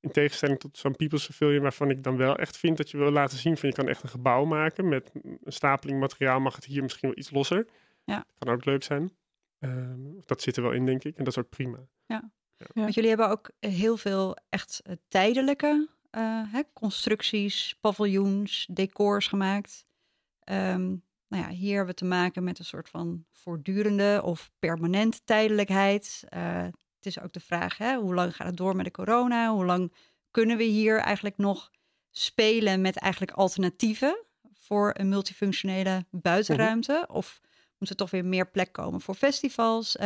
[0.00, 3.10] in tegenstelling tot zo'n People's Pavilion, waarvan ik dan wel echt vind dat je wil
[3.10, 4.88] laten zien van je kan echt een gebouw maken.
[4.88, 7.66] Met een stapeling materiaal mag het hier misschien wel iets losser.
[8.04, 8.24] Ja.
[8.38, 9.10] Kan ook leuk zijn.
[9.58, 11.16] Ehm, dat zit er wel in, denk ik.
[11.16, 11.78] En dat is ook prima.
[12.74, 19.86] Want jullie hebben ook heel veel echt eh, tijdelijke eh, hè, constructies, paviljoens, decors gemaakt.
[20.44, 20.86] Ehm,
[21.28, 26.24] nou ja, hier hebben we te maken met een soort van voortdurende of permanent tijdelijkheid.
[26.28, 29.52] Eh, het is ook de vraag, hè, hoe lang gaat het door met de corona?
[29.52, 29.92] Hoe lang
[30.30, 31.70] kunnen we hier eigenlijk nog
[32.10, 37.04] spelen met eigenlijk alternatieven voor een multifunctionele buitenruimte?
[37.10, 37.40] Of
[37.78, 39.96] moet er toch weer meer plek komen voor festivals?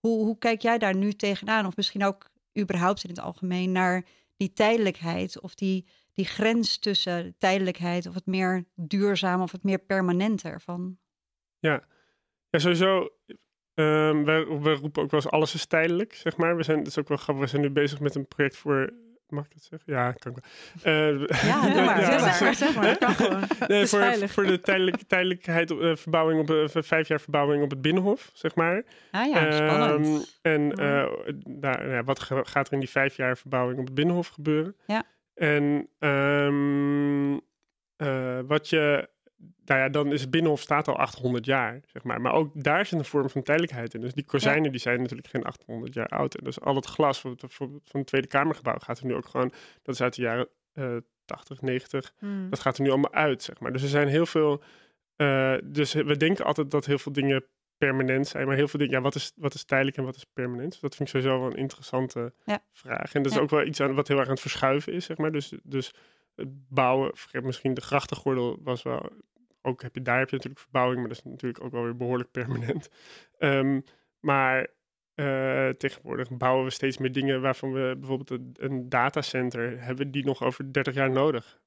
[0.00, 1.66] Hoe, hoe kijk jij daar nu tegenaan?
[1.66, 4.04] Of misschien ook überhaupt in het algemeen naar
[4.36, 9.78] die tijdelijkheid of die die grens tussen tijdelijkheid of het meer duurzaam of het meer
[9.78, 10.98] permanente ervan?
[11.58, 11.84] Ja,
[12.50, 13.08] sowieso.
[13.74, 16.56] Um, wij, we roepen ook wel eens alles is tijdelijk, zeg maar.
[16.56, 18.92] We zijn, is ook wel grappig, we zijn nu bezig met een project voor
[19.30, 19.92] Mag ik dat zeggen?
[19.92, 20.44] Ja, kan ik.
[20.84, 22.00] Uh, ja, maar.
[22.00, 22.54] Ja, zeg maar.
[22.54, 22.98] Zeg maar.
[22.98, 23.42] kan gewoon.
[23.68, 27.82] Nee, voor, voor de tijdelijk, tijdelijkheid, uh, verbouwing op, uh, vijf jaar verbouwing op het
[27.82, 28.82] Binnenhof, zeg maar.
[29.10, 30.06] Ah ja, spannend.
[30.42, 30.68] Um, en
[31.48, 34.76] daar, ja, wat gaat er in die vijf jaar verbouwing op het Binnenhof gebeuren?
[34.86, 35.02] Ja.
[35.34, 37.40] En um,
[38.46, 39.08] wat je
[39.64, 42.20] nou ja, dan is het Binnenhof staat al 800 jaar, zeg maar.
[42.20, 44.00] Maar ook daar zit een vorm van tijdelijkheid in.
[44.00, 46.34] Dus die kozijnen die zijn natuurlijk geen 800 jaar oud.
[46.34, 49.28] En dus al het glas van het, van het Tweede Kamergebouw gaat er nu ook
[49.28, 49.52] gewoon...
[49.82, 52.14] Dat is uit de jaren uh, 80, 90.
[52.50, 53.72] Dat gaat er nu allemaal uit, zeg maar.
[53.72, 54.62] Dus er zijn heel veel...
[55.16, 57.44] Uh, dus we denken altijd dat heel veel dingen
[57.78, 58.46] permanent zijn.
[58.46, 60.70] Maar heel veel dingen, ja, wat is, wat is tijdelijk en wat is permanent?
[60.70, 62.62] Dus dat vind ik sowieso wel een interessante ja.
[62.72, 63.14] vraag.
[63.14, 65.16] En dat is ook wel iets aan wat heel erg aan het verschuiven is, zeg
[65.16, 65.32] maar.
[65.32, 65.94] Dus, dus
[66.40, 67.12] het bouwen,
[67.42, 69.10] misschien de grachtengordel was wel
[69.62, 71.96] ook heb je, daar heb je natuurlijk verbouwing, maar dat is natuurlijk ook wel weer
[71.96, 72.88] behoorlijk permanent.
[73.38, 73.84] Um,
[74.30, 74.66] maar
[75.14, 80.24] uh, tegenwoordig bouwen we steeds meer dingen waarvan we bijvoorbeeld een, een datacenter hebben die
[80.24, 81.60] nog over 30 jaar nodig.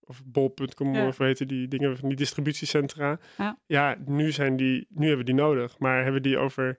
[0.00, 1.06] Of bol.com ja.
[1.06, 3.18] of weten die dingen van die distributiecentra.
[3.38, 3.58] Ja.
[3.66, 6.78] ja, nu zijn die, nu hebben we die nodig, maar hebben die over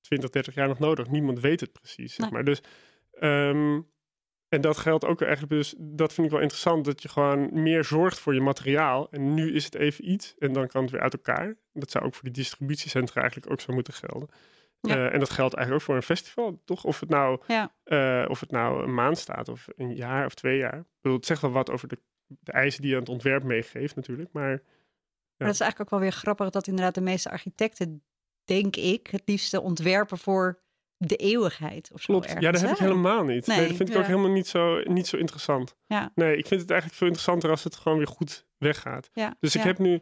[0.00, 1.08] 20, 30 jaar nog nodig?
[1.08, 2.14] Niemand weet het precies.
[2.14, 2.44] Zeg maar.
[2.44, 2.62] Dus
[3.20, 3.86] um,
[4.48, 7.84] en dat geldt ook eigenlijk, dus dat vind ik wel interessant, dat je gewoon meer
[7.84, 9.10] zorgt voor je materiaal.
[9.10, 11.56] En nu is het even iets en dan kan het weer uit elkaar.
[11.72, 14.28] Dat zou ook voor die distributiecentra eigenlijk ook zo moeten gelden.
[14.82, 16.84] Uh, en dat geldt eigenlijk ook voor een festival, toch?
[16.84, 17.72] Of het nou, ja.
[17.84, 20.78] uh, of het nou een maand staat of een jaar of twee jaar.
[20.78, 23.42] Ik bedoel, het zegt wel wat over de, de eisen die je aan het ontwerp
[23.42, 24.50] meegeeft natuurlijk, maar...
[24.50, 24.60] Ja.
[25.36, 28.02] Maar dat is eigenlijk ook wel weer grappig dat inderdaad de meeste architecten,
[28.44, 30.62] denk ik, het liefste ontwerpen voor
[30.98, 32.12] de eeuwigheid of zo.
[32.12, 32.40] Klopt.
[32.40, 33.46] ja, dat heb ik helemaal niet.
[33.46, 35.76] Nee, dat vind ik ook helemaal niet zo, niet zo interessant.
[35.86, 36.12] Ja.
[36.14, 39.10] Nee, ik vind het eigenlijk veel interessanter als het gewoon weer goed weggaat.
[39.12, 39.36] Ja.
[39.40, 40.00] Dus ik heb nu,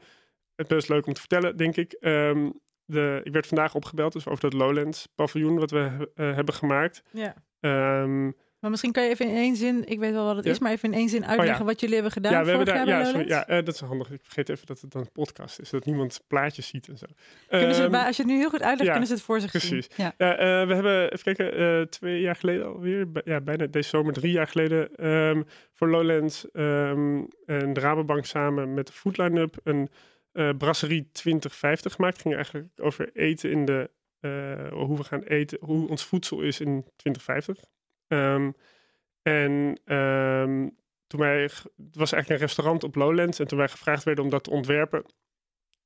[0.55, 1.97] het best leuk om te vertellen, denk ik.
[2.01, 6.55] Um, de, ik werd vandaag opgebeld dus over dat Lowlands paviljoen wat we uh, hebben
[6.55, 7.03] gemaakt.
[7.13, 7.35] Ja.
[8.03, 8.37] Um,
[8.67, 10.73] maar misschien kan je even in één zin, ik weet wel wat het is, maar
[10.73, 11.64] even in één zin uitleggen oh, ja.
[11.64, 12.33] wat jullie hebben gedaan.
[12.33, 14.11] Ja, we hebben daar, ja, sorry, ja uh, dat is handig.
[14.11, 17.07] Ik vergeet even dat het dan een podcast is, dat niemand plaatjes ziet en zo.
[17.49, 19.51] Kunnen ze, um, als je het nu heel goed uitlegt, kunnen ze het voor zich
[19.51, 19.89] precies.
[19.95, 20.11] zien.
[20.19, 20.41] Ja.
[20.41, 24.33] Uh, we hebben, even kijken, uh, twee jaar geleden alweer, ja, bijna deze zomer, drie
[24.33, 29.91] jaar geleden, um, voor Lowlands um, en de Rabobank samen met de Foodline Up een
[30.59, 32.21] brasserie 2050 gemaakt.
[32.21, 33.91] Ging eigenlijk over eten in de,
[34.73, 37.75] hoe we gaan eten, hoe ons voedsel is in 2050.
[38.09, 38.55] Um,
[39.23, 40.77] en um,
[41.07, 43.39] toen wij, het was eigenlijk een restaurant op Lowlands.
[43.39, 45.05] En toen wij gevraagd werden om dat te ontwerpen,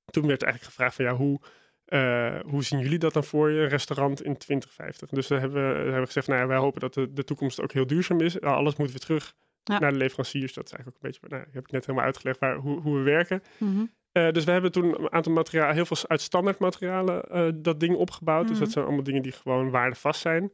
[0.05, 1.41] toen werd eigenlijk gevraagd van ja, hoe,
[1.87, 5.09] uh, hoe zien jullie dat dan voor je, een restaurant in 2050?
[5.09, 7.61] Dus dan hebben we, hebben we gezegd, nou ja, wij hopen dat de, de toekomst
[7.61, 8.35] ook heel duurzaam is.
[8.35, 9.79] Nou, alles moet weer terug ja.
[9.79, 10.53] naar de leveranciers.
[10.53, 12.97] Dat is eigenlijk ook een beetje, nou, heb ik net helemaal uitgelegd waar, hoe, hoe
[12.97, 13.43] we werken.
[13.59, 13.91] Mm -hmm.
[14.13, 17.81] uh, dus we hebben toen een aantal materialen, heel veel uit standaard materialen, uh, dat
[17.81, 18.43] ding opgebouwd.
[18.43, 18.55] Mm -hmm.
[18.55, 20.53] Dus dat zijn allemaal dingen die gewoon waardevast zijn.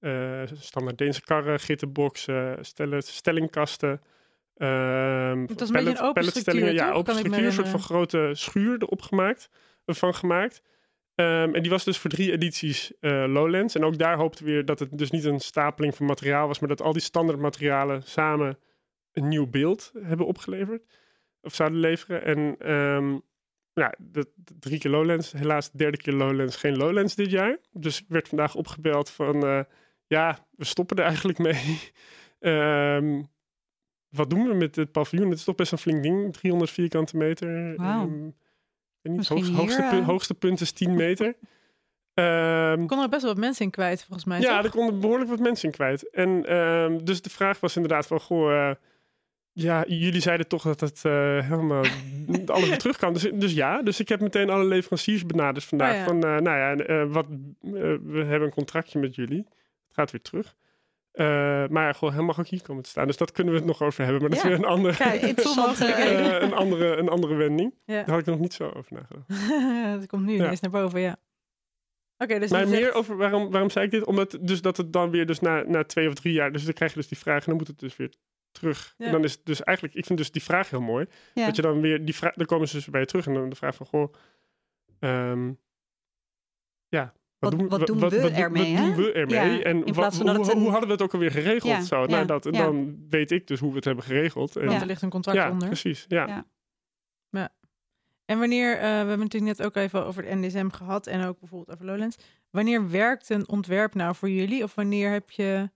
[0.00, 4.00] Uh, standaard Deense karren, gitterboxen, stellen, stellingkasten.
[4.60, 8.30] Um, het was een beetje een open structuur, Ja, open structuur, een soort van grote
[8.32, 9.50] schuur erop gemaakt,
[9.86, 10.62] van gemaakt.
[11.14, 13.74] Um, en die was dus voor drie edities uh, Lowlands.
[13.74, 16.58] En ook daar hoopten we weer dat het dus niet een stapeling van materiaal was,
[16.58, 18.58] maar dat al die standaard materialen samen
[19.12, 20.82] een nieuw beeld hebben opgeleverd.
[21.40, 22.24] Of zouden leveren.
[22.24, 23.22] En um,
[23.72, 25.32] ja, de, de, drie keer Lowlands.
[25.32, 27.58] Helaas de derde keer Lowlands, geen Lowlands dit jaar.
[27.72, 29.44] Dus ik werd vandaag opgebeld van...
[29.44, 29.60] Uh,
[30.08, 31.92] ja, we stoppen er eigenlijk mee.
[32.40, 33.28] um,
[34.18, 35.28] wat doen we met het paviljoen?
[35.28, 37.74] Het is toch best een flink ding, 300 vierkante meter.
[37.76, 38.02] Wow.
[38.02, 38.34] Um,
[39.02, 41.36] niet, hoogste, hoogste, punt, hoogste punt is 10 meter.
[42.18, 44.40] Um, kon er best wel wat mensen in kwijt, volgens mij.
[44.40, 44.64] Ja, toch?
[44.64, 46.10] er konden behoorlijk wat mensen in kwijt.
[46.10, 48.70] En um, dus de vraag was inderdaad van, goh, uh,
[49.52, 51.12] ja, jullie zeiden toch dat het uh,
[51.48, 51.84] helemaal
[52.46, 53.12] alles weer terug kan.
[53.12, 55.92] Dus, dus ja, dus ik heb meteen alle leveranciers benaderd vandaag.
[55.92, 56.04] Oh ja.
[56.04, 57.26] Van, uh, nou ja, wat,
[58.02, 59.46] we hebben een contractje met jullie.
[59.98, 60.56] Het gaat weer terug.
[61.70, 63.06] maar gewoon, hij mag ook hier komen te staan.
[63.06, 64.20] Dus dat kunnen we het nog over hebben.
[64.20, 64.44] Maar dat Ja.
[64.44, 65.80] is weer een andere, Kijk, interessant.
[65.80, 67.74] eh, een andere, een andere wending.
[67.84, 67.94] Ja.
[67.94, 69.28] Daar had ik nog niet zo over nagedacht.
[70.00, 70.44] dat komt nu Ja.
[70.44, 71.16] ineens naar boven, ja.
[72.18, 74.04] Oké, dus Maar meer zegt- over waarom, waarom zei ik dit?
[74.04, 76.72] Omdat dus dat het dan weer dus na, na twee of drie jaar, dus dan
[76.74, 78.12] krijg je dus die vraag en dan moet het dus weer
[78.50, 78.94] terug.
[78.98, 79.06] Ja.
[79.06, 81.06] En dan is het dus eigenlijk, ik vind dus die vraag heel mooi.
[81.34, 81.46] Ja.
[81.46, 83.48] Dat je dan weer die vraag, dan komen ze dus bij je terug en dan
[83.48, 84.12] de vraag van goh,
[84.98, 85.52] ehm,
[86.88, 87.12] ja.
[87.38, 89.58] Wat- doen, wat doen wat, we wat, ermee, Wat doen we ermee?
[89.58, 91.72] Ja, en wat, hoe, hadden we het ook alweer geregeld?
[91.72, 92.64] Ja, zo, nou, ja, dat, en ja.
[92.64, 94.56] dan weet ik dus hoe we het hebben geregeld.
[94.56, 94.80] En, Want Ja.
[94.80, 95.68] er ligt een contract ja, onder.
[95.68, 96.04] precies.
[96.08, 96.26] Ja.
[96.26, 96.46] Ja.
[98.24, 101.24] En wanneer, eh, we hebben het natuurlijk net ook even over het NDSM gehad en
[101.24, 102.16] ook bijvoorbeeld over Lowlands.
[102.50, 104.62] Wanneer werkt een ontwerp nou voor jullie?
[104.62, 105.70] Of wanneer heb je,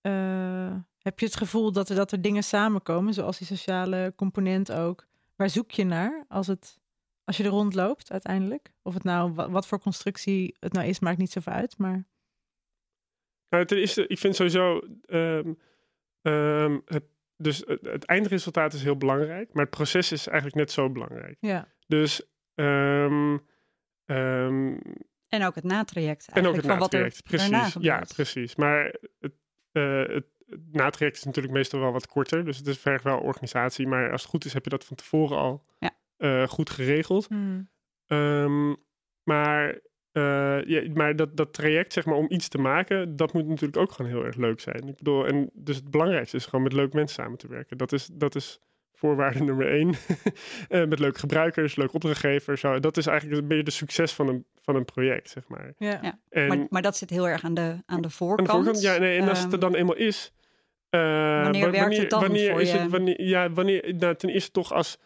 [0.00, 4.72] eh, Heb je het gevoel dat er, dat er dingen samenkomen, zoals die sociale component
[4.72, 5.06] ook?
[5.36, 6.79] Waar zoek je naar als, het,
[7.30, 8.72] als je er rondloopt uiteindelijk?
[8.82, 11.78] Of het nou, wa- wat, voor constructie het nou is, maakt niet zoveel uit.
[11.78, 12.04] Maar
[13.48, 14.80] Nou, ten eerste, ik vind sowieso.
[15.04, 15.52] ehm,
[16.22, 17.04] ehm, het,
[17.36, 21.36] dus het, het eindresultaat is heel belangrijk, maar het proces is eigenlijk net zo belangrijk.
[21.40, 22.22] ja, Dus.
[22.54, 23.38] ehm,
[24.04, 24.76] ehm,
[25.28, 27.22] En ook het natraject en ook eigenlijk het van wat er natraject.
[27.24, 27.82] Precies.
[27.82, 28.56] Ja, precies.
[28.56, 29.32] Maar het,
[29.72, 32.44] eh, het, het natraject is natuurlijk meestal wel wat korter.
[32.44, 33.86] Dus het is vergt wel organisatie.
[33.86, 35.90] Maar als het goed is, heb je dat van tevoren al Ja.
[36.20, 37.26] Eh, goed geregeld.
[37.28, 37.68] Hmm.
[38.06, 38.74] Ehm,
[39.22, 39.80] maar
[40.12, 43.76] eh, ja, maar dat, dat traject, zeg maar, om iets te maken, dat moet natuurlijk
[43.76, 44.88] ook gewoon heel erg leuk zijn.
[44.88, 47.76] Ik bedoel, en dus het belangrijkste is gewoon met leuke mensen samen te werken.
[47.78, 48.58] Dat is, dat is
[48.92, 49.94] voorwaarde nummer één.
[50.68, 52.60] Eh, met leuke gebruikers, leuke opdrachtgevers.
[52.60, 52.78] Zo.
[52.80, 55.72] Dat is eigenlijk een beetje de succes van een, van een project, zeg maar.
[55.78, 55.98] ja.
[56.02, 56.18] Ja.
[56.28, 58.50] En Maar, maar dat zit heel erg aan de, aan de aan de voorkant.
[58.50, 60.32] voorkant, ja, nee, en als het er Ehm, dan eenmaal is.
[60.88, 61.00] eh,
[61.42, 62.78] Wanneer wa- werkt het dan wanneer voor is je?
[62.78, 64.98] Het, wanneer, ja, wanneer, nou, ten eerste toch als,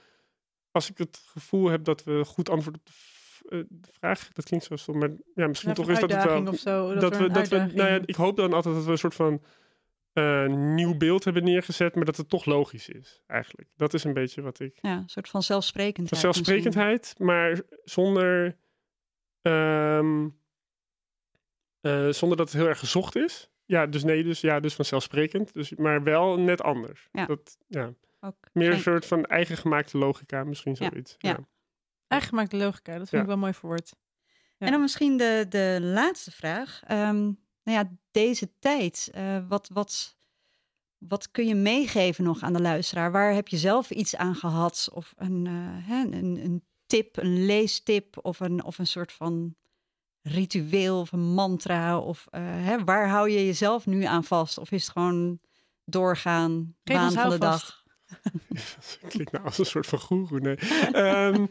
[0.74, 2.92] als ik het gevoel heb dat we goed antwoord op de,
[3.48, 6.24] eh, de vraag, dat klinkt zo stom, maar ja, misschien Ja, toch is dat het
[6.24, 6.46] wel.
[6.46, 8.90] Of zo, dat, dat we, dat we, nou ja, ik hoop dan altijd dat we
[8.90, 9.42] een soort van
[10.12, 13.68] eh, nieuw beeld hebben neergezet, maar dat het toch logisch is, eigenlijk.
[13.76, 14.78] Dat is een beetje wat ik.
[14.80, 16.08] ja, een soort van zelfsprekendheid.
[16.08, 18.56] Van zelfsprekendheid, maar zonder,
[19.42, 20.28] ehm,
[21.80, 23.50] eh, zonder dat het heel erg gezocht is.
[23.64, 25.52] Ja, dus nee, dus ja, dus vanzelfsprekend.
[25.52, 27.08] Dus, maar wel net anders.
[27.12, 27.26] Ja.
[27.26, 27.92] Dat, ja.
[28.24, 31.14] Ook Meer een soort van eigen gemaakte logica, misschien zoiets.
[31.18, 31.30] ja.
[31.30, 31.38] Ja.
[32.08, 33.20] Eigen gemaakte logica, dat vind Ja.
[33.20, 33.94] ik wel mooi verwoord.
[34.58, 34.66] Ja.
[34.66, 36.80] En dan misschien de, de laatste vraag.
[36.86, 37.22] Ehm,
[37.62, 40.16] nou ja, deze tijd, eh, wat, wat,
[40.98, 43.12] wat kun je meegeven nog aan de luisteraar?
[43.12, 44.88] Waar heb je zelf iets aan gehad?
[44.92, 49.54] Of een, eh, hè, een, een tip, een leestip of een, of een soort van
[50.22, 51.98] ritueel of een mantra?
[51.98, 54.58] Of eh, hè, waar hou je jezelf nu aan vast?
[54.58, 55.38] Of is het gewoon
[55.84, 57.83] doorgaan, Geef ons van de dag?
[59.08, 60.40] Klinkt nou als een soort van goeroe.
[60.40, 60.56] Nee.
[60.60, 61.48] Even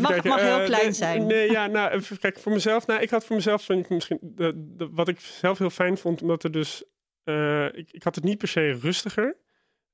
[0.00, 1.26] mag- kijken, mag heel eh, klein nee, zijn.
[1.26, 2.42] Nee, ja, nou, even kijken.
[2.42, 5.70] Voor mezelf, nou, ik had voor mezelf ik misschien, de, de- wat ik zelf heel
[5.70, 6.84] fijn vond, omdat er dus,
[7.24, 9.36] eh, ik, ik had het niet per se rustiger,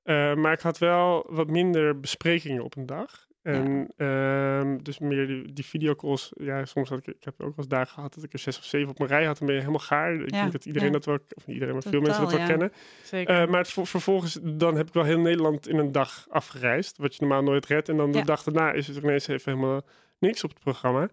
[0.03, 3.29] eh, maar ik had wel wat minder besprekingen op een dag.
[3.43, 7.55] En ehm, dus meer die, die videocalls, ja, soms had ik, ik heb ook wel
[7.57, 9.55] eens dagen gehad dat ik er zes of zeven op mijn rij had en ben
[9.55, 10.15] je helemaal gaar.
[10.15, 10.95] Ik Ja, denk dat iedereen ja.
[10.95, 12.73] dat wel, of niet iedereen, maar veel mensen dat wel kennen.
[13.03, 13.43] Zeker.
[13.43, 16.99] Eh, maar het, vervolgens, dan heb ik wel heel Nederland in een dag afgereisd.
[16.99, 17.89] Wat je normaal nooit redt.
[17.89, 19.83] En dan de dag daarna is het ineens even helemaal
[20.19, 21.09] niks op het programma.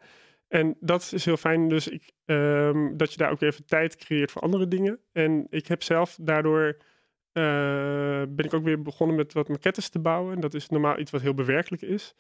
[0.48, 1.70] En dat is heel fijn.
[1.70, 5.00] Dus ik, ehm, dat je daar ook even tijd creëert voor andere dingen.
[5.12, 6.78] En ik heb zelf daardoor.
[7.38, 10.34] Eh, ben ik ook weer begonnen met wat maquettes te bouwen.
[10.36, 12.14] En dat is normaal iets wat heel bewerkelijk is.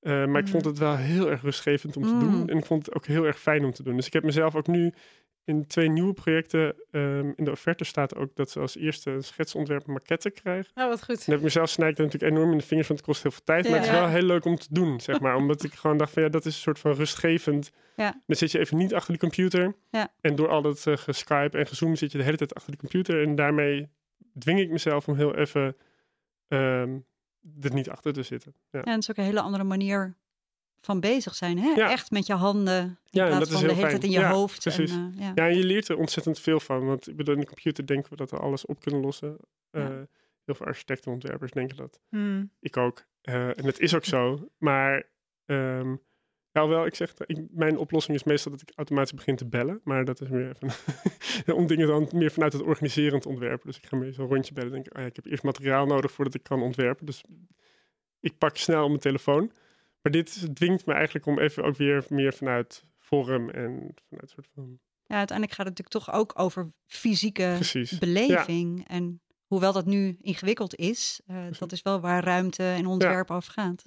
[0.00, 0.50] Eh, maar ik Mhm.
[0.52, 2.20] vond het wel heel erg rustgevend om te Mm.
[2.20, 2.48] doen.
[2.48, 3.96] En ik vond het ook heel erg fijn om te doen.
[3.96, 4.92] Dus ik heb mezelf ook nu
[5.44, 6.74] in twee nieuwe projecten.
[6.90, 10.70] ehm, in de offerte staat ook dat ze als eerste een schetsontwerp maquette krijgen.
[10.74, 11.14] Nou, wat goed.
[11.16, 13.22] Dan heb ik mezelf snij ik er natuurlijk enorm in de vingers, want het kost
[13.22, 13.64] heel veel tijd.
[13.64, 14.00] Maar het is Ja.
[14.00, 15.36] wel heel leuk om te doen, zeg maar.
[15.42, 17.70] Omdat ik gewoon dacht van ja, dat is een soort van rustgevend.
[17.96, 18.22] Ja.
[18.26, 19.74] Dan zit je even niet achter de computer.
[19.90, 20.08] Ja.
[20.20, 22.78] En door al dat uh, geskype en gezoom zit je de hele tijd achter de
[22.78, 23.22] computer.
[23.22, 23.88] En daarmee
[24.38, 25.76] dwing ik mezelf om heel even
[26.48, 26.98] ehm,
[27.60, 28.54] er niet achter te zitten.
[28.70, 30.14] Ja, Ja, en het is ook een hele andere manier
[30.78, 31.58] van bezig zijn.
[31.58, 31.68] Hè?
[31.68, 31.90] Ja.
[31.90, 34.10] Echt met je handen in Ja, plaats dat is van de heel hele tijd in
[34.10, 34.66] je Ja, hoofd.
[34.66, 34.96] En, precies.
[34.96, 35.32] eh, ja.
[35.34, 36.86] ja, en je leert er ontzettend veel van.
[36.86, 39.36] Want ik bedoel, in de computer denken we dat we alles op kunnen lossen.
[39.70, 39.88] Eh.
[40.44, 42.00] Heel veel architecten en ontwerpers denken dat.
[42.08, 42.50] Hmm.
[42.60, 43.04] Ik ook.
[43.20, 44.48] Eh, en het is ook zo.
[44.58, 45.06] Maar,
[45.46, 45.94] ehm
[46.52, 49.80] nou wel, ik zeg, ik, mijn oplossing is meestal dat ik automatisch begin te bellen.
[49.84, 53.66] Maar dat is meer even, om dingen dan meer vanuit het organiserend ontwerpen.
[53.66, 55.86] Dus ik ga meestal een rondje bellen en denk, oh ja, ik heb eerst materiaal
[55.86, 57.06] nodig voordat ik kan ontwerpen.
[57.06, 57.24] Dus
[58.20, 59.52] ik pak snel mijn telefoon.
[60.02, 64.28] Maar dit dwingt me eigenlijk om even ook weer meer vanuit vorm en vanuit een
[64.28, 64.78] soort van...
[65.06, 67.98] Ja, uiteindelijk gaat het natuurlijk toch ook over fysieke Precies.
[67.98, 68.88] beleving.
[68.88, 73.52] En hoewel dat nu ingewikkeld is, eh, dat is wel waar ruimte en ontwerp over
[73.52, 73.82] gaat.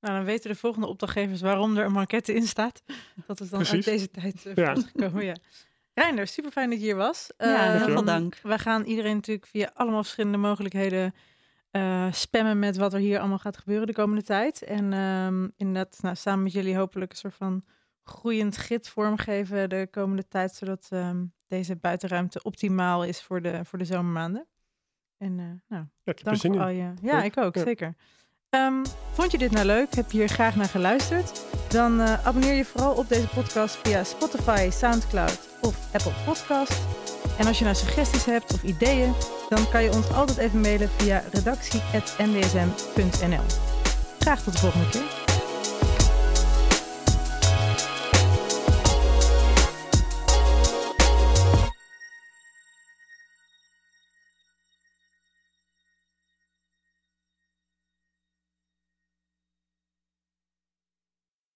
[0.00, 2.82] Nou, dan weten de volgende opdrachtgevers waarom er een maquette in staat.
[3.26, 4.74] Dat is dan uit deze tijd uh, Ja.
[4.74, 5.24] voortgekomen.
[5.24, 5.34] Ja.
[5.94, 7.30] Reinder, super fijn dat je hier was.
[7.38, 8.38] Ja, heel Ehm, veel dank.
[8.42, 11.14] We gaan iedereen natuurlijk via allemaal verschillende mogelijkheden
[11.70, 14.62] eh, spammen met wat er hier allemaal gaat gebeuren de komende tijd.
[14.62, 17.64] En ehm, inderdaad, nou, samen met jullie hopelijk een soort van
[18.02, 23.78] groeiend grid vormgeven de komende tijd, zodat ehm, deze buitenruimte optimaal is voor de, voor
[23.78, 24.46] de zomermaanden.
[25.16, 26.92] En eh, nou, Ja, ik heb Dank voor al je...
[27.02, 27.62] Ja, ik ook, Ja.
[27.62, 27.94] zeker.
[28.50, 29.94] Ehm, vond je dit nou leuk?
[29.94, 31.44] Heb je hier graag naar geluisterd?
[31.68, 36.80] Dan eh, abonneer je vooral op deze podcast via Spotify, Soundcloud of Apple Podcast.
[37.38, 39.14] En als je nou suggesties hebt of ideeën,
[39.48, 43.44] dan kan je ons altijd even mailen via redactie.ndsm.nl.
[44.18, 45.27] Graag tot de volgende keer.